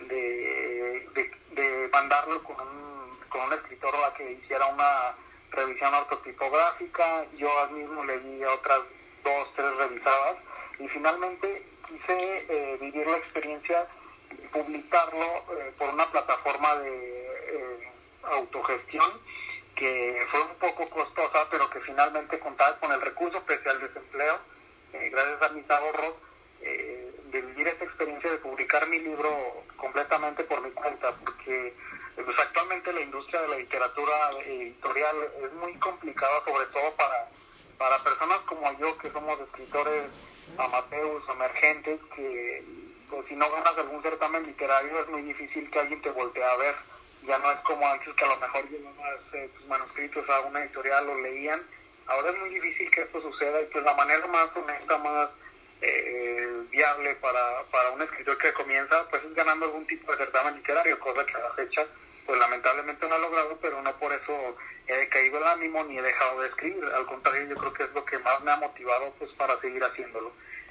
[0.08, 5.10] de, mandarlo con un, con un escritor a que hiciera una
[5.50, 8.80] revisión ortotipográfica, yo mismo le di otras
[9.24, 10.38] dos, tres revisadas
[10.78, 13.86] y finalmente quise eh, vivir la experiencia
[14.52, 17.80] publicarlo eh, por una plataforma de eh,
[18.24, 19.10] autogestión
[19.74, 24.36] que fue un poco costosa, pero que finalmente contaba con el recurso especial de desempleo,
[25.10, 26.26] gracias a mis ahorros,
[26.60, 29.30] de vivir esa experiencia de publicar mi libro
[29.76, 31.72] completamente por mi cuenta, porque
[32.14, 37.24] pues, actualmente la industria de la literatura editorial es muy complicada, sobre todo para
[37.80, 40.12] para personas como yo que somos escritores
[40.58, 42.58] amateurs, emergentes, que
[43.26, 46.74] si no ganas algún certamen literario es muy difícil que alguien te voltee a ver.
[47.26, 50.64] Ya no es como antes que a lo mejor llevabas eh, tus manuscritos a una
[50.64, 51.60] editorial, los leían.
[52.06, 55.38] Ahora es muy difícil que esto suceda y pues la manera más honesta, más
[55.82, 60.54] eh, viable para, para un escritor que comienza pues es ganando algún tipo de certamen
[60.54, 61.82] literario, cosa que a la fecha
[62.26, 64.36] pues lamentablemente no ha logrado, pero no por eso
[64.88, 66.84] he caído el ánimo ni he dejado de escribir.
[66.84, 69.82] Al contrario, yo creo que es lo que más me ha motivado pues para seguir
[69.82, 70.30] haciéndolo.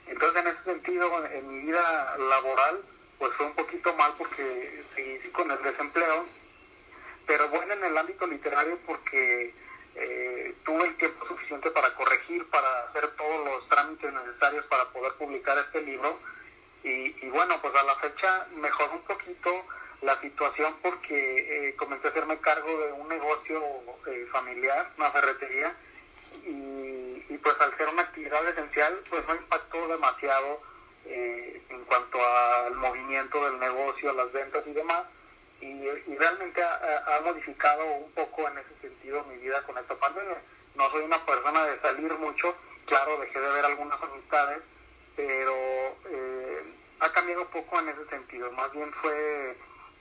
[0.10, 2.80] Entonces, en ese sentido, en mi vida laboral,
[3.19, 4.43] pues fue un poquito mal porque
[4.95, 6.26] seguí con el desempleo,
[7.28, 9.54] pero bueno en el ámbito literario porque
[9.95, 15.12] eh, tuve el tiempo suficiente para corregir, para hacer todos los trámites necesarios para poder
[15.13, 16.17] publicar este libro.
[16.84, 19.52] Y, y bueno, pues a la fecha mejoró un poquito
[20.02, 23.62] la situación porque eh, comencé a hacerme cargo de un negocio
[24.08, 25.76] eh, familiar, una ferretería,
[26.46, 30.58] y, pues al ser una actividad esencial, pues no impactó demasiado
[31.06, 35.06] eh, en cuanto al movimiento del negocio, las ventas y demás.
[35.62, 40.42] Y, realmente ha, modificado un poco en ese sentido mi vida con esta pandemia.
[40.76, 42.50] No soy una persona de salir mucho,
[42.86, 44.65] claro, dejé de ver algunas amistades,
[45.15, 45.54] pero
[47.02, 48.52] ha cambiado un poco en ese sentido.
[48.54, 49.54] Más bien fue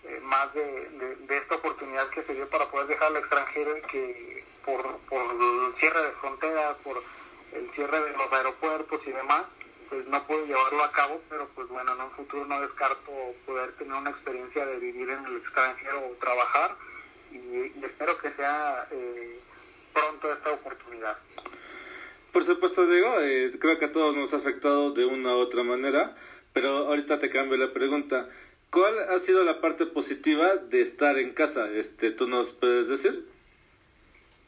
[0.05, 3.81] eh, más de, de, esta oportunidad que se dio para poder dejar al extranjero y
[3.83, 6.97] que por, el cierre de fronteras, por
[7.53, 9.47] el cierre de los aeropuertos y demás,
[9.89, 13.13] pues no puedo llevarlo a cabo, pero pues bueno, en un futuro no descarto
[13.47, 16.75] poder tener una experiencia de vivir en el extranjero o trabajar
[17.33, 19.41] y, espero que sea eh,
[19.93, 21.17] pronto esta oportunidad.
[22.33, 25.63] Por supuesto, Diego, eh, creo que a todos nos ha afectado de una u otra
[25.63, 26.13] manera,
[26.53, 28.29] pero ahorita te cambio la pregunta.
[28.71, 31.71] ¿Cuál ha sido la parte positiva de estar en casa?
[31.71, 33.13] Este, ¿Tú nos puedes decir?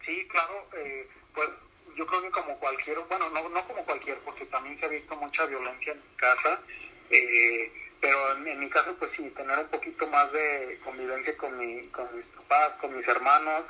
[0.05, 0.55] Sí, claro.
[0.77, 1.49] Eh, pues
[1.97, 5.17] yo creo que como cualquier, bueno, no, no como cualquier, porque también se ha visto
[5.17, 6.63] mucha violencia en casa.
[7.11, 11.89] Eh, pero en, mi caso, pues sí, tener un poquito más de convivencia con, mi,
[11.89, 13.69] con mis papás, con mis hermanos,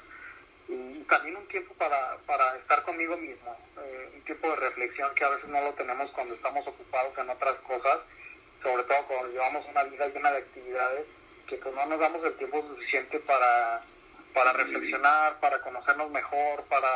[0.69, 5.25] y también un tiempo para, para estar conmigo mismo, eh, un tiempo de reflexión que
[5.25, 8.07] a veces no lo tenemos cuando estamos ocupados en otras cosas
[8.63, 11.09] sobre todo cuando llevamos una vida llena de actividades,
[11.49, 13.83] que pues no nos damos el tiempo suficiente para,
[14.35, 16.91] para reflexionar, para conocernos mejor, para,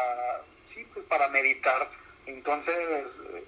[0.66, 1.88] sí, pues para meditar.
[2.26, 2.76] Entonces,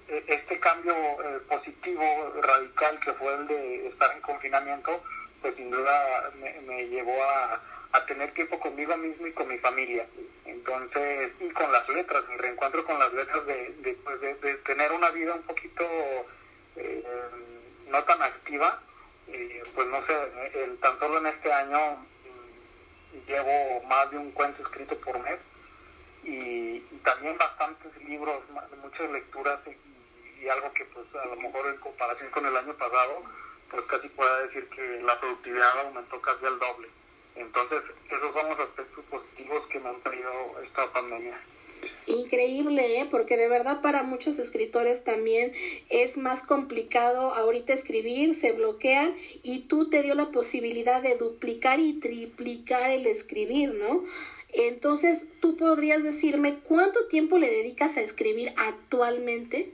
[0.09, 2.03] e-, este cambio eh, positivo,
[2.41, 4.95] radical, que fue el de estar en confinamiento,
[5.41, 6.29] pues sin duda
[6.65, 7.59] me, llevó a,
[7.93, 10.05] a, tener tiempo conmigo mismo y con mi familia.
[10.45, 14.91] Entonces, y con las letras, mi reencuentro con las letras de, de, pues de tener
[14.91, 15.83] una vida un poquito
[16.77, 17.03] eh,
[17.89, 18.81] no tan activa,
[19.75, 24.61] pues no sé, el, tan solo en este año mm, llevo más de un cuento
[24.61, 25.39] escrito por mes
[26.23, 28.49] y, también bastantes libros,
[28.81, 33.21] muchas lecturas y, algo que pues a lo mejor en comparación con el año pasado,
[33.71, 36.87] pues casi pueda decir que la productividad aumentó casi al doble.
[37.35, 41.37] Entonces, esos son los aspectos positivos que me han traído esta pandemia.
[42.07, 43.07] Increíble, ¿eh?
[43.11, 45.51] porque de verdad para muchos escritores también
[45.89, 49.13] es más complicado ahorita escribir, se bloquean
[49.43, 54.03] y tú te dio la posibilidad de duplicar y triplicar el escribir, ¿no?
[54.53, 59.69] Entonces, ¿tú podrías decirme cuánto tiempo le dedicas a escribir actualmente?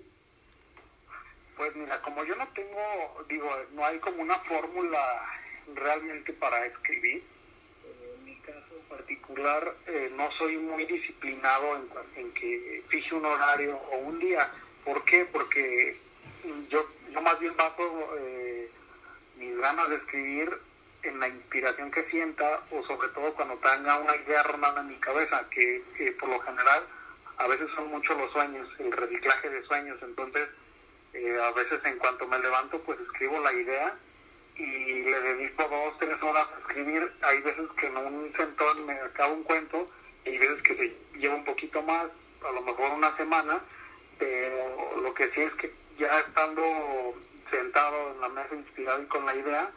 [1.56, 2.82] Pues mira, como yo no tengo,
[3.30, 5.22] digo, no hay como una fórmula
[5.76, 7.22] realmente para escribir.
[9.36, 9.48] En
[9.88, 14.48] eh, no soy muy disciplinado en, que fije un horario o un día.
[14.86, 15.26] ¿Por qué?
[15.32, 15.96] Porque
[16.70, 16.80] yo,
[17.12, 17.84] yo más bien bajo
[18.20, 18.70] eh,
[19.38, 20.50] mis ganas de escribir
[21.04, 25.00] en la inspiración que sienta o sobre todo cuando tenga una idea rondando en mi
[25.00, 26.86] cabeza, que, que por lo general
[27.40, 30.04] a veces son muchos los sueños, el reciclaje de sueños.
[30.04, 30.48] Entonces,
[31.16, 33.98] eh, a veces en cuanto me levanto, pues escribo la idea
[34.56, 37.08] y le dedico dos, tres horas a escribir.
[37.24, 39.84] Hay veces que en un sentón me acabo un cuento
[40.26, 42.10] y veces que se lleva un poquito más,
[42.48, 43.58] a lo mejor una semana,
[44.20, 46.64] pero lo que sí es que ya estando
[47.50, 49.68] sentado en la mesa inspirado y con la idea,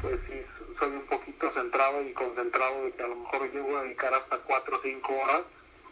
[0.00, 0.40] pues sí,
[0.78, 4.38] soy un poquito centrado y concentrado de que a lo mejor llego a dedicar hasta
[4.38, 5.46] cuatro o cinco horas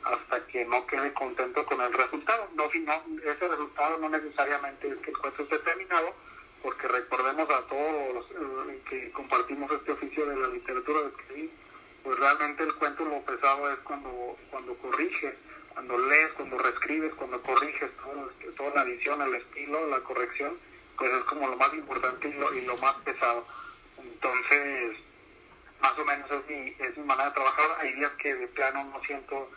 [0.04, 2.48] hasta que no quede contento con el resultado.
[2.54, 6.08] No, si no, ese resultado no necesariamente es que el cuento esté terminado,
[6.62, 11.50] porque recordemos a todos los eh, que compartimos este oficio de la literatura de escribir,
[12.04, 14.10] pues realmente el cuento lo pesado es cuando,
[14.50, 15.34] cuando corriges,
[15.74, 17.90] cuando lees, cuando reescribes, cuando corriges
[18.56, 20.56] toda la edición, el estilo, la corrección,
[20.98, 23.44] pues es como lo más importante y lo, y lo más pesado.
[23.98, 25.04] Entonces,
[25.80, 27.70] más o menos es mi, es mi manera de trabajar.
[27.80, 29.48] Hay días que de plano no siento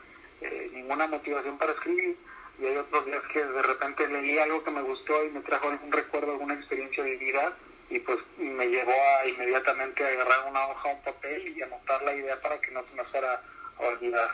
[0.42, 2.18] eh, ninguna motivación para escribir
[2.60, 5.70] y hay otros días que de repente leí algo que me gustó y me trajo
[5.70, 7.52] algún recuerdo, alguna experiencia de vida
[7.90, 12.16] y pues me llevó a inmediatamente a agarrar una hoja, un papel y anotar la
[12.16, 13.36] idea para que no se me fuera
[13.80, 14.30] a olvidar.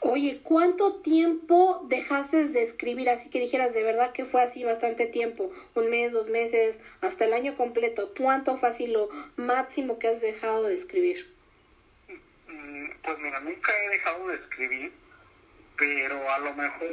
[0.00, 3.08] Oye, ¿cuánto tiempo dejaste de escribir?
[3.08, 7.24] Así que dijeras de verdad que fue así bastante tiempo, un mes, dos meses, hasta
[7.24, 8.08] el año completo.
[8.16, 11.26] ¿Cuánto fue así lo máximo que has dejado de escribir?
[12.48, 14.92] Mm, pues mira, nunca he dejado de escribir,
[15.76, 16.90] pero a lo mejor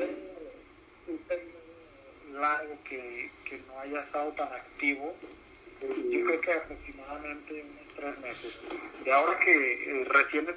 [1.07, 5.13] un periodo largo que, que no haya estado tan activo,
[5.81, 8.59] yo creo que aproximadamente unos tres meses.
[9.05, 10.47] Y ahora que eh, recién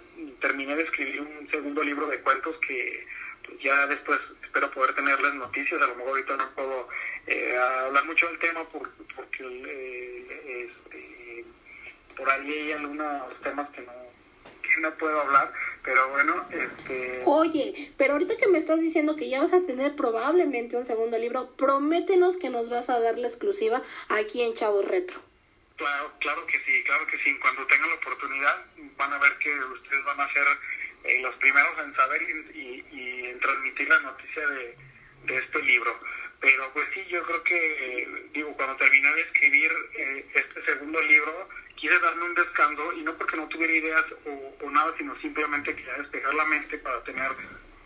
[0.40, 3.00] terminé de escribir un segundo libro de cuentos que
[3.44, 6.88] pues, ya después espero poder tenerles noticias, a lo mejor ahorita no puedo
[7.26, 11.44] eh, hablar mucho del tema porque eh, este,
[12.16, 13.92] por ahí hay algunos temas que no
[14.80, 15.50] no puedo hablar,
[15.86, 17.22] pero bueno, este...
[17.26, 21.16] Oye, pero ahorita que me estás diciendo que ya vas a tener probablemente un segundo
[21.16, 25.18] libro, prométenos que nos vas a dar la exclusiva aquí en Chavo Retro.
[25.76, 27.38] Claro, claro que sí, claro que sí.
[27.38, 28.56] Cuando tengan la oportunidad
[28.96, 30.46] van a ver que ustedes van a ser
[31.04, 32.20] eh, los primeros en saber
[32.54, 34.76] y, y, en transmitir la noticia de,
[35.26, 35.92] de este libro.
[36.40, 41.00] Pero pues sí, yo creo que, eh, digo, cuando terminé de escribir eh, este segundo
[41.02, 41.48] libro,
[41.86, 44.06] quise darme un descanso y no porque no tuviera ideas
[44.64, 47.30] o, nada, sino simplemente quería despejar la mente para tener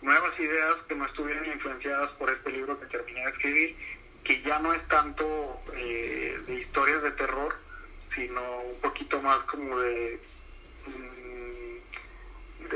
[0.00, 3.76] nuevas ideas que no estuvieran influenciadas por este libro que terminé de escribir,
[4.24, 7.54] que ya no es tanto eh, de historias de terror,
[8.14, 10.18] sino un poquito más como de,
[10.86, 11.80] mm,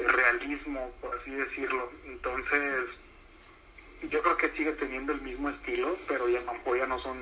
[0.07, 1.91] realismo, por así decirlo.
[2.05, 3.01] Entonces,
[4.11, 7.17] yo creo que sigue teniendo el mismo estilo, pero ya no, ya no son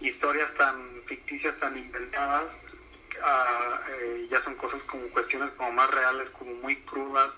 [0.00, 2.75] historias tan ficticias, tan inventadas,
[3.18, 7.32] eh, ya son cosas como cuestiones como más reales, como muy crudas,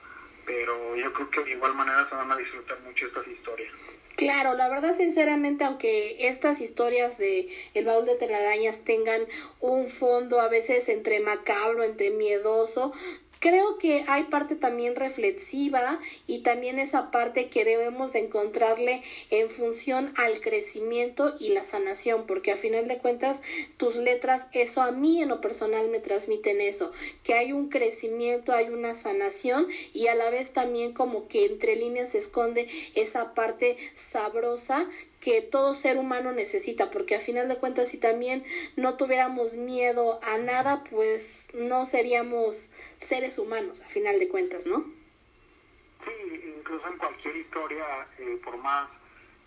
[0.47, 3.73] pero yo creo que de igual manera se van a disfrutar mucho estas historias.
[4.17, 9.21] Claro, la verdad sinceramente, aunque estas historias de El baúl de telarañas tengan
[9.61, 12.93] un fondo a veces entre macabro, entre miedoso,
[13.41, 19.49] Creo que hay parte también reflexiva y también esa parte que debemos de encontrarle en
[19.49, 23.39] función al crecimiento y la sanación, porque a final de cuentas
[23.77, 26.91] tus letras, eso a mí en lo personal me transmiten eso,
[27.23, 31.77] que hay un crecimiento, hay una sanación y a la vez también como que entre
[31.77, 34.85] líneas se esconde esa parte sabrosa
[35.21, 38.45] que todo ser humano necesita, porque a final de cuentas si también
[38.77, 42.71] no tuviéramos miedo a nada, pues no seríamos
[43.01, 44.81] seres humanos, a final de cuentas, ¿no?
[44.81, 47.85] Sí, incluso en cualquier historia,
[48.19, 48.91] eh, por más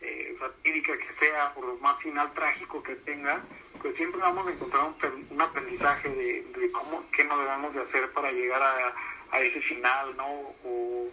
[0.01, 3.39] eh, fatídica que sea, por más final trágico que tenga,
[3.81, 4.89] pues siempre vamos a encontrar
[5.29, 10.27] un, aprendizaje de, cómo, qué no debemos de hacer para llegar a, ese final, ¿no?
[10.65, 11.11] O,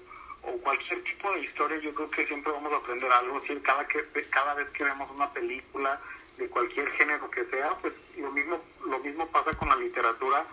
[0.63, 3.43] cualquier tipo de historia, yo creo que siempre vamos a aprender algo.
[3.63, 6.01] Cada, que, cada vez que vemos una película
[6.39, 10.47] de cualquier género que sea, pues lo mismo, lo mismo pasa con la literatura.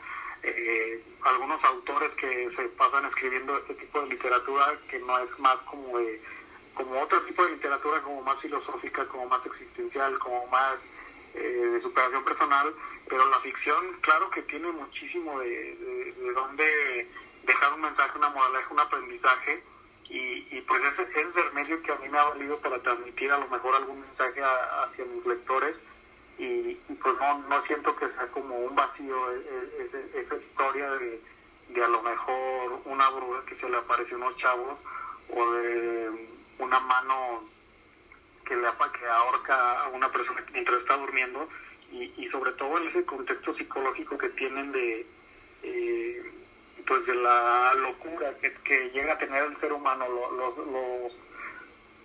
[0.48, 5.58] Eh, algunos autores que se pasan escribiendo este tipo de literatura que no es más
[5.64, 6.22] como de,
[6.76, 10.76] como otro tipo de literatura, como más filosófica, como más existencial, como más
[11.34, 12.72] eh, de superación personal,
[13.10, 17.08] pero la ficción, claro que tiene muchísimo de, de, de dónde
[17.43, 19.64] dejar un mensaje, una moraleja, un aprendizaje,
[20.10, 22.80] y, y pues ese, ese, es el medio que a mí me ha valido para
[22.80, 25.76] transmitir a lo mejor algún mensaje a, hacia mis lectores,
[26.38, 31.19] y, pues no, no siento que sea como un vacío e, e, esa, historia de,
[31.69, 34.83] de a lo mejor una bruja que se le apareció a unos chavos,
[35.33, 36.09] o de
[36.59, 37.43] una mano
[38.45, 38.67] que, le,
[38.99, 41.45] que ahorca a una persona mientras está durmiendo
[41.91, 45.05] y, y sobre todo en ese contexto psicológico que tienen de
[45.63, 46.23] eh,
[46.88, 51.34] pues de la locura que, que, llega a tener el ser humano los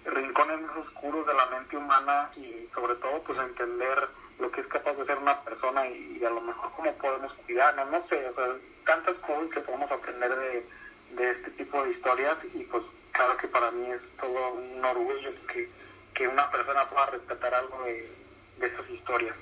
[0.05, 3.99] rincones oscuros de la mente humana y sobre todo pues entender
[4.39, 7.75] lo que es capaz de ser una persona y, a lo mejor cómo podemos cuidar,
[7.91, 8.47] no, sé, o sea,
[8.87, 10.67] tantas cosas que podemos aprender de,
[11.17, 15.31] de este tipo de historias y pues claro que para mí es todo un orgullo
[15.53, 15.69] que,
[16.15, 18.17] que una persona pueda rescatar algo de,
[18.59, 19.37] de esas historias.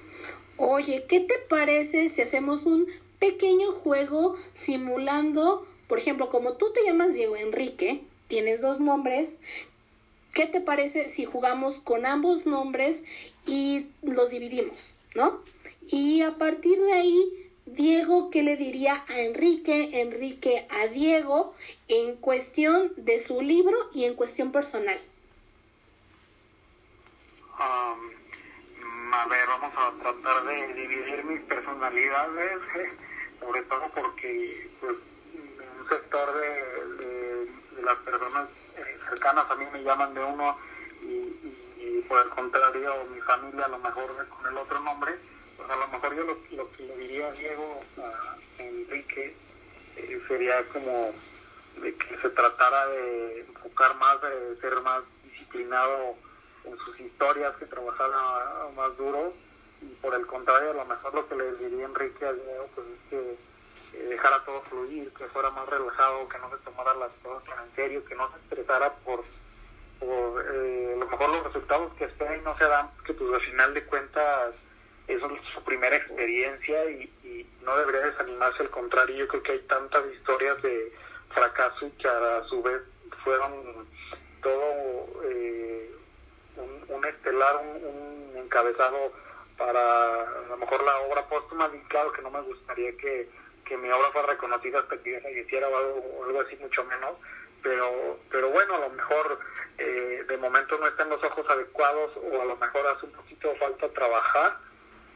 [0.57, 2.85] Oye, ¿qué te parece si hacemos un
[3.21, 9.41] pequeño juego simulando, por ejemplo, como tú te llamas Diego Enrique, tienes dos nombres,
[10.39, 13.03] ¿qué te parece si jugamos con ambos nombres
[13.45, 15.41] y los dividimos, ¿no?
[15.89, 17.29] Y a partir de ahí,
[17.67, 20.01] Diego, ¿qué le diría a Enrique?
[20.01, 21.53] Enrique a Diego
[21.89, 24.97] en cuestión de su libro y en cuestión personal.
[27.59, 32.63] Um, a ver, vamos a tratar de dividir mis personalidades,
[33.41, 34.97] sobre todo porque pues,
[35.79, 40.57] un sector de, las personas cercanas a mí me llaman de uno
[41.03, 45.13] y, por el contrario mi familia a lo mejor con el otro nombre,
[45.57, 49.37] pues a lo mejor yo lo, lo que le diría a Diego, a Enrique,
[49.97, 51.13] eh, sería como
[51.83, 56.15] de que se tratara de enfocar más, de ser más disciplinado
[56.65, 59.33] en sus historias, que trabajara más duro
[59.81, 62.87] y por el contrario a lo mejor lo que le diría Enrique a Diego pues
[62.89, 63.39] es que
[63.95, 67.65] eh, dejara todo fluir, que fuera más relajado, que no se tomara las cosas tan
[67.67, 69.21] en serio, que no se estresara por,
[70.01, 73.41] por eh, a lo mejor los resultados que esperen no se dan, que pues al
[73.41, 74.55] final de cuentas
[75.09, 75.21] es
[75.55, 80.63] su primera experiencia y, no debería desanimarse, al contrario, yo creo que hay tantas historias
[80.63, 80.93] de
[81.35, 83.53] fracaso y que a su vez fueron
[84.43, 84.73] todo
[85.25, 85.91] eh,
[86.57, 88.97] un, un, estelar, un, un, encabezado
[89.59, 93.27] para a lo mejor la obra póstuma, y claro que no me gustaría que,
[93.69, 95.77] que mi obra fuera reconocida hasta que yo falleciera o
[96.25, 97.21] algo así, mucho menos,
[97.63, 99.39] pero, pero bueno, a lo mejor
[99.79, 103.55] eh, de momento no están los ojos adecuados o a lo mejor hace un poquito
[103.57, 104.53] falta trabajar,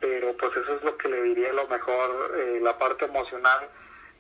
[0.01, 3.61] pero pues eso es lo que le diría a lo mejor eh, la parte emocional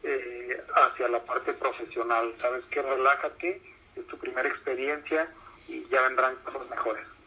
[0.04, 2.32] eh, hacia la parte profesional.
[2.40, 3.60] Sabes que relájate,
[3.96, 5.28] es tu primera experiencia
[5.68, 7.21] y ya vendrán cosas mejores.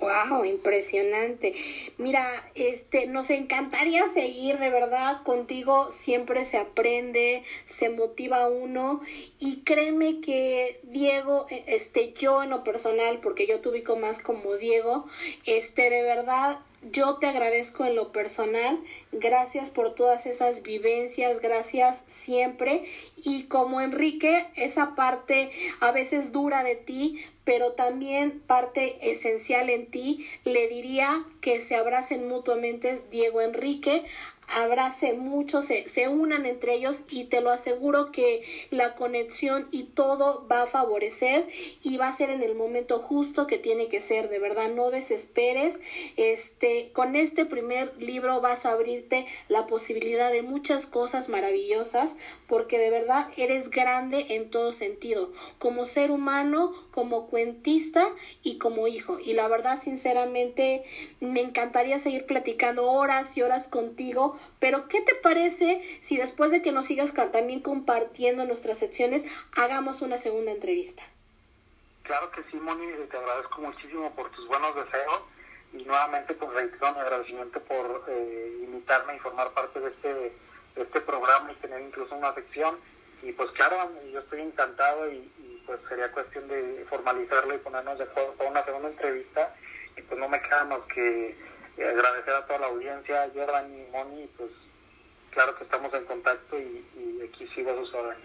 [0.00, 1.54] Wow, impresionante.
[1.98, 5.90] Mira, este, nos encantaría seguir de verdad contigo.
[5.92, 9.00] Siempre se aprende, se motiva uno
[9.40, 15.04] y créeme que Diego, este, yo en lo personal, porque yo te más como Diego,
[15.46, 16.58] este, de verdad
[16.90, 18.78] yo te agradezco en lo personal,
[19.12, 22.82] gracias por todas esas vivencias, gracias siempre.
[23.24, 29.86] Y como Enrique, esa parte a veces dura de ti, pero también parte esencial en
[29.86, 34.04] ti, le diría que se abracen mutuamente Diego Enrique,
[34.48, 38.40] abrace mucho, se, se, unan entre ellos y te lo aseguro que
[38.70, 41.46] la conexión y todo va a favorecer
[41.82, 44.90] y va a ser en el momento justo que tiene que ser, de verdad, no
[44.90, 45.80] desesperes.
[46.16, 52.12] Este, con este primer libro vas a abrirte la posibilidad de muchas cosas maravillosas
[52.48, 55.28] porque de verdad eres grande en todo sentido,
[55.58, 58.06] como ser humano, como cuentista
[58.42, 59.18] y como hijo.
[59.18, 60.82] Y la verdad, sinceramente,
[61.20, 66.62] me encantaría seguir platicando horas y horas contigo pero ¿qué te parece si después de
[66.62, 69.24] que nos sigas también compartiendo nuestras secciones,
[69.56, 71.02] hagamos una segunda entrevista?
[72.02, 75.22] Claro que sí, Moni, te agradezco muchísimo por tus buenos deseos
[75.72, 80.82] y nuevamente pues reitero mi agradecimiento por eh, invitarme y formar parte de este, de
[80.82, 82.78] este programa y tener incluso una sección.
[83.22, 87.96] Y pues claro, yo estoy encantado y, y pues sería cuestión de formalizarlo y ponernos
[87.96, 89.54] de acuerdo para una segunda entrevista.
[89.96, 91.34] Y pues no me queda más que
[91.76, 94.50] y agradecer a toda la audiencia, Jordan y Moni, pues
[95.30, 98.22] claro que estamos en contacto y, y aquí sigo a sus órdenes.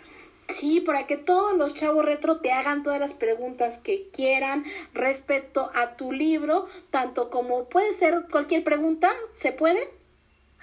[0.49, 4.63] Sí, para que todos los chavos retro te hagan todas las preguntas que quieran
[4.95, 9.79] respecto a tu libro, tanto como puede ser cualquier pregunta, ¿se puede?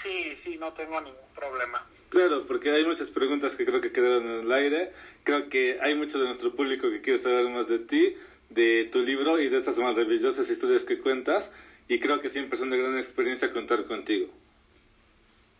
[0.02, 1.84] Sí, sí, no tengo ningún problema.
[2.08, 4.92] Claro, porque hay muchas preguntas que creo que quedaron en el aire.
[5.24, 8.16] Creo que hay mucho de nuestro público que quiere saber más de ti.
[8.50, 11.50] de tu libro y de estas maravillosas historias que cuentas.
[11.88, 14.26] Y creo que siempre es una gran experiencia contar contigo.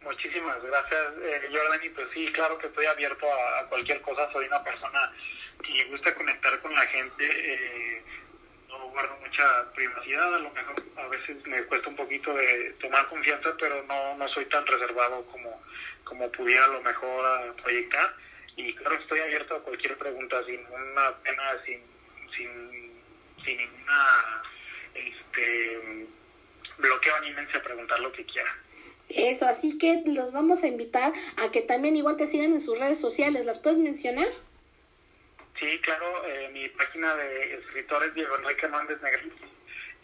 [0.02, 1.80] Muchísimas gracias, eh, Jordan.
[1.94, 4.30] Pues sí, claro que estoy abierto a, cualquier cosa.
[4.32, 5.12] Soy una persona
[5.64, 7.24] que le gusta conectar con la gente.
[7.24, 8.02] Eh,
[8.68, 10.34] no guardo mucha privacidad.
[10.34, 14.28] A lo mejor a veces me cuesta un poquito de tomar confianza, pero no, no
[14.28, 15.60] soy tan reservado como,
[16.04, 18.10] como pudiera a lo mejor proyectar.
[18.56, 21.80] Y claro, estoy abierto a cualquier pregunta sin una pena, sin,
[22.30, 22.90] sin,
[23.36, 24.42] sin ninguna
[25.04, 26.06] este,
[26.78, 28.54] bloqueo, anímense a preguntar lo que quieran.
[29.10, 32.78] Eso, así que los vamos a invitar a que también igual te sigan en sus
[32.78, 33.46] redes sociales.
[33.46, 34.28] ¿Las puedes mencionar?
[35.58, 39.46] Sí, claro, eh, mi página de escritores Diego Enrique Hernández Negrete.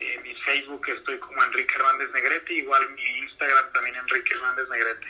[0.01, 5.07] Eh, mi Facebook estoy como Enrique Hernández Negrete, igual mi Instagram también Enrique Hernández Negrete.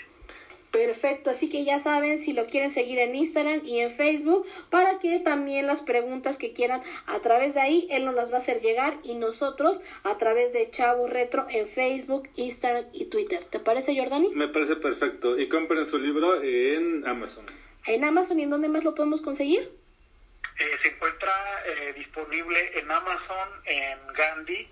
[0.73, 4.99] Perfecto, así que ya saben si lo quieren seguir en Instagram y en Facebook para
[5.01, 8.41] que también las preguntas que quieran a través de ahí él nos las va a
[8.41, 13.39] hacer llegar y nosotros a través de Chavo Retro en Facebook, Instagram y Twitter.
[13.51, 14.31] ¿Te parece Jordani?
[14.35, 17.45] Me parece perfecto y compren su libro en Amazon.
[17.87, 19.61] En Amazon y en dónde más lo podemos conseguir?
[19.61, 21.33] Eh, se encuentra
[21.67, 24.67] eh, disponible en Amazon, en Gandhi,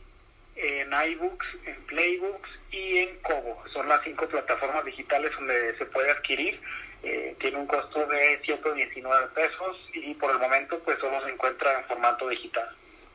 [0.62, 3.66] en iBooks, en Playbooks y en Kobo.
[3.66, 6.61] Son las cinco plataformas digitales donde se puede adquirir.
[7.02, 11.78] Eh, tiene un costo de 119 pesos y por el momento pues solo se encuentra
[11.78, 12.68] en formato digital.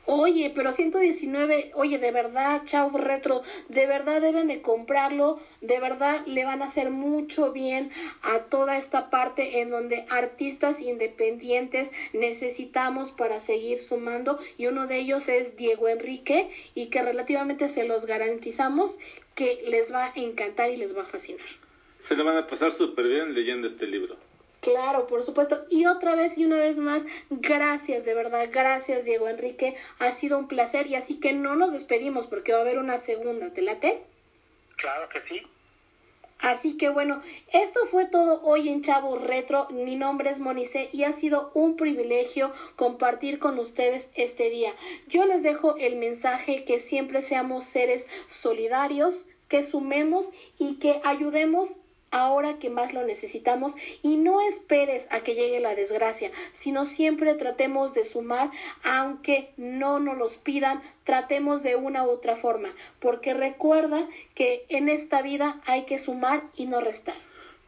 [0.08, 6.24] Oye, pero 119, oye, de verdad, Chau Retro, de verdad deben de comprarlo, de verdad
[6.26, 7.90] le van a hacer mucho bien
[8.22, 14.98] a toda esta parte en donde artistas independientes necesitamos para seguir sumando y uno de
[14.98, 18.92] ellos es Diego Enrique y que relativamente se los garantizamos
[19.34, 21.44] que les va a encantar y les va a fascinar.
[22.06, 24.16] Se le van a pasar súper bien leyendo este libro.
[24.66, 25.64] Claro, por supuesto.
[25.70, 29.76] Y otra vez y una vez más, gracias, de verdad, gracias Diego Enrique.
[30.00, 32.98] Ha sido un placer y así que no nos despedimos porque va a haber una
[32.98, 33.52] segunda.
[33.54, 33.96] ¿Te late?
[34.76, 35.40] Claro que sí.
[36.40, 39.68] Así que bueno, esto fue todo hoy en Chavo Retro.
[39.70, 44.72] Mi nombre es Monice y ha sido un privilegio compartir con ustedes este día.
[45.06, 49.14] Yo les dejo el mensaje que siempre seamos seres solidarios,
[49.48, 50.26] que sumemos
[50.58, 55.74] y que ayudemos ahora que más lo necesitamos y no esperes a que llegue la
[55.74, 58.50] desgracia, sino siempre tratemos de sumar,
[58.84, 62.68] aunque no nos los pidan, tratemos de una u otra forma,
[63.00, 67.14] porque recuerda que en esta vida hay que sumar y no restar.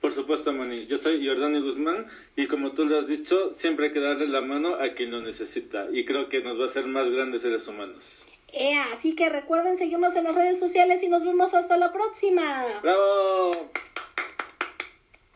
[0.00, 0.86] Por supuesto, Moni.
[0.86, 4.40] Yo soy Jordani Guzmán y como tú lo has dicho, siempre hay que darle la
[4.40, 7.66] mano a quien lo necesita y creo que nos va a hacer más grandes seres
[7.66, 8.24] humanos.
[8.92, 12.64] así que recuerden seguirnos en las redes sociales y nos vemos hasta la próxima.
[12.80, 13.70] ¡Bravo!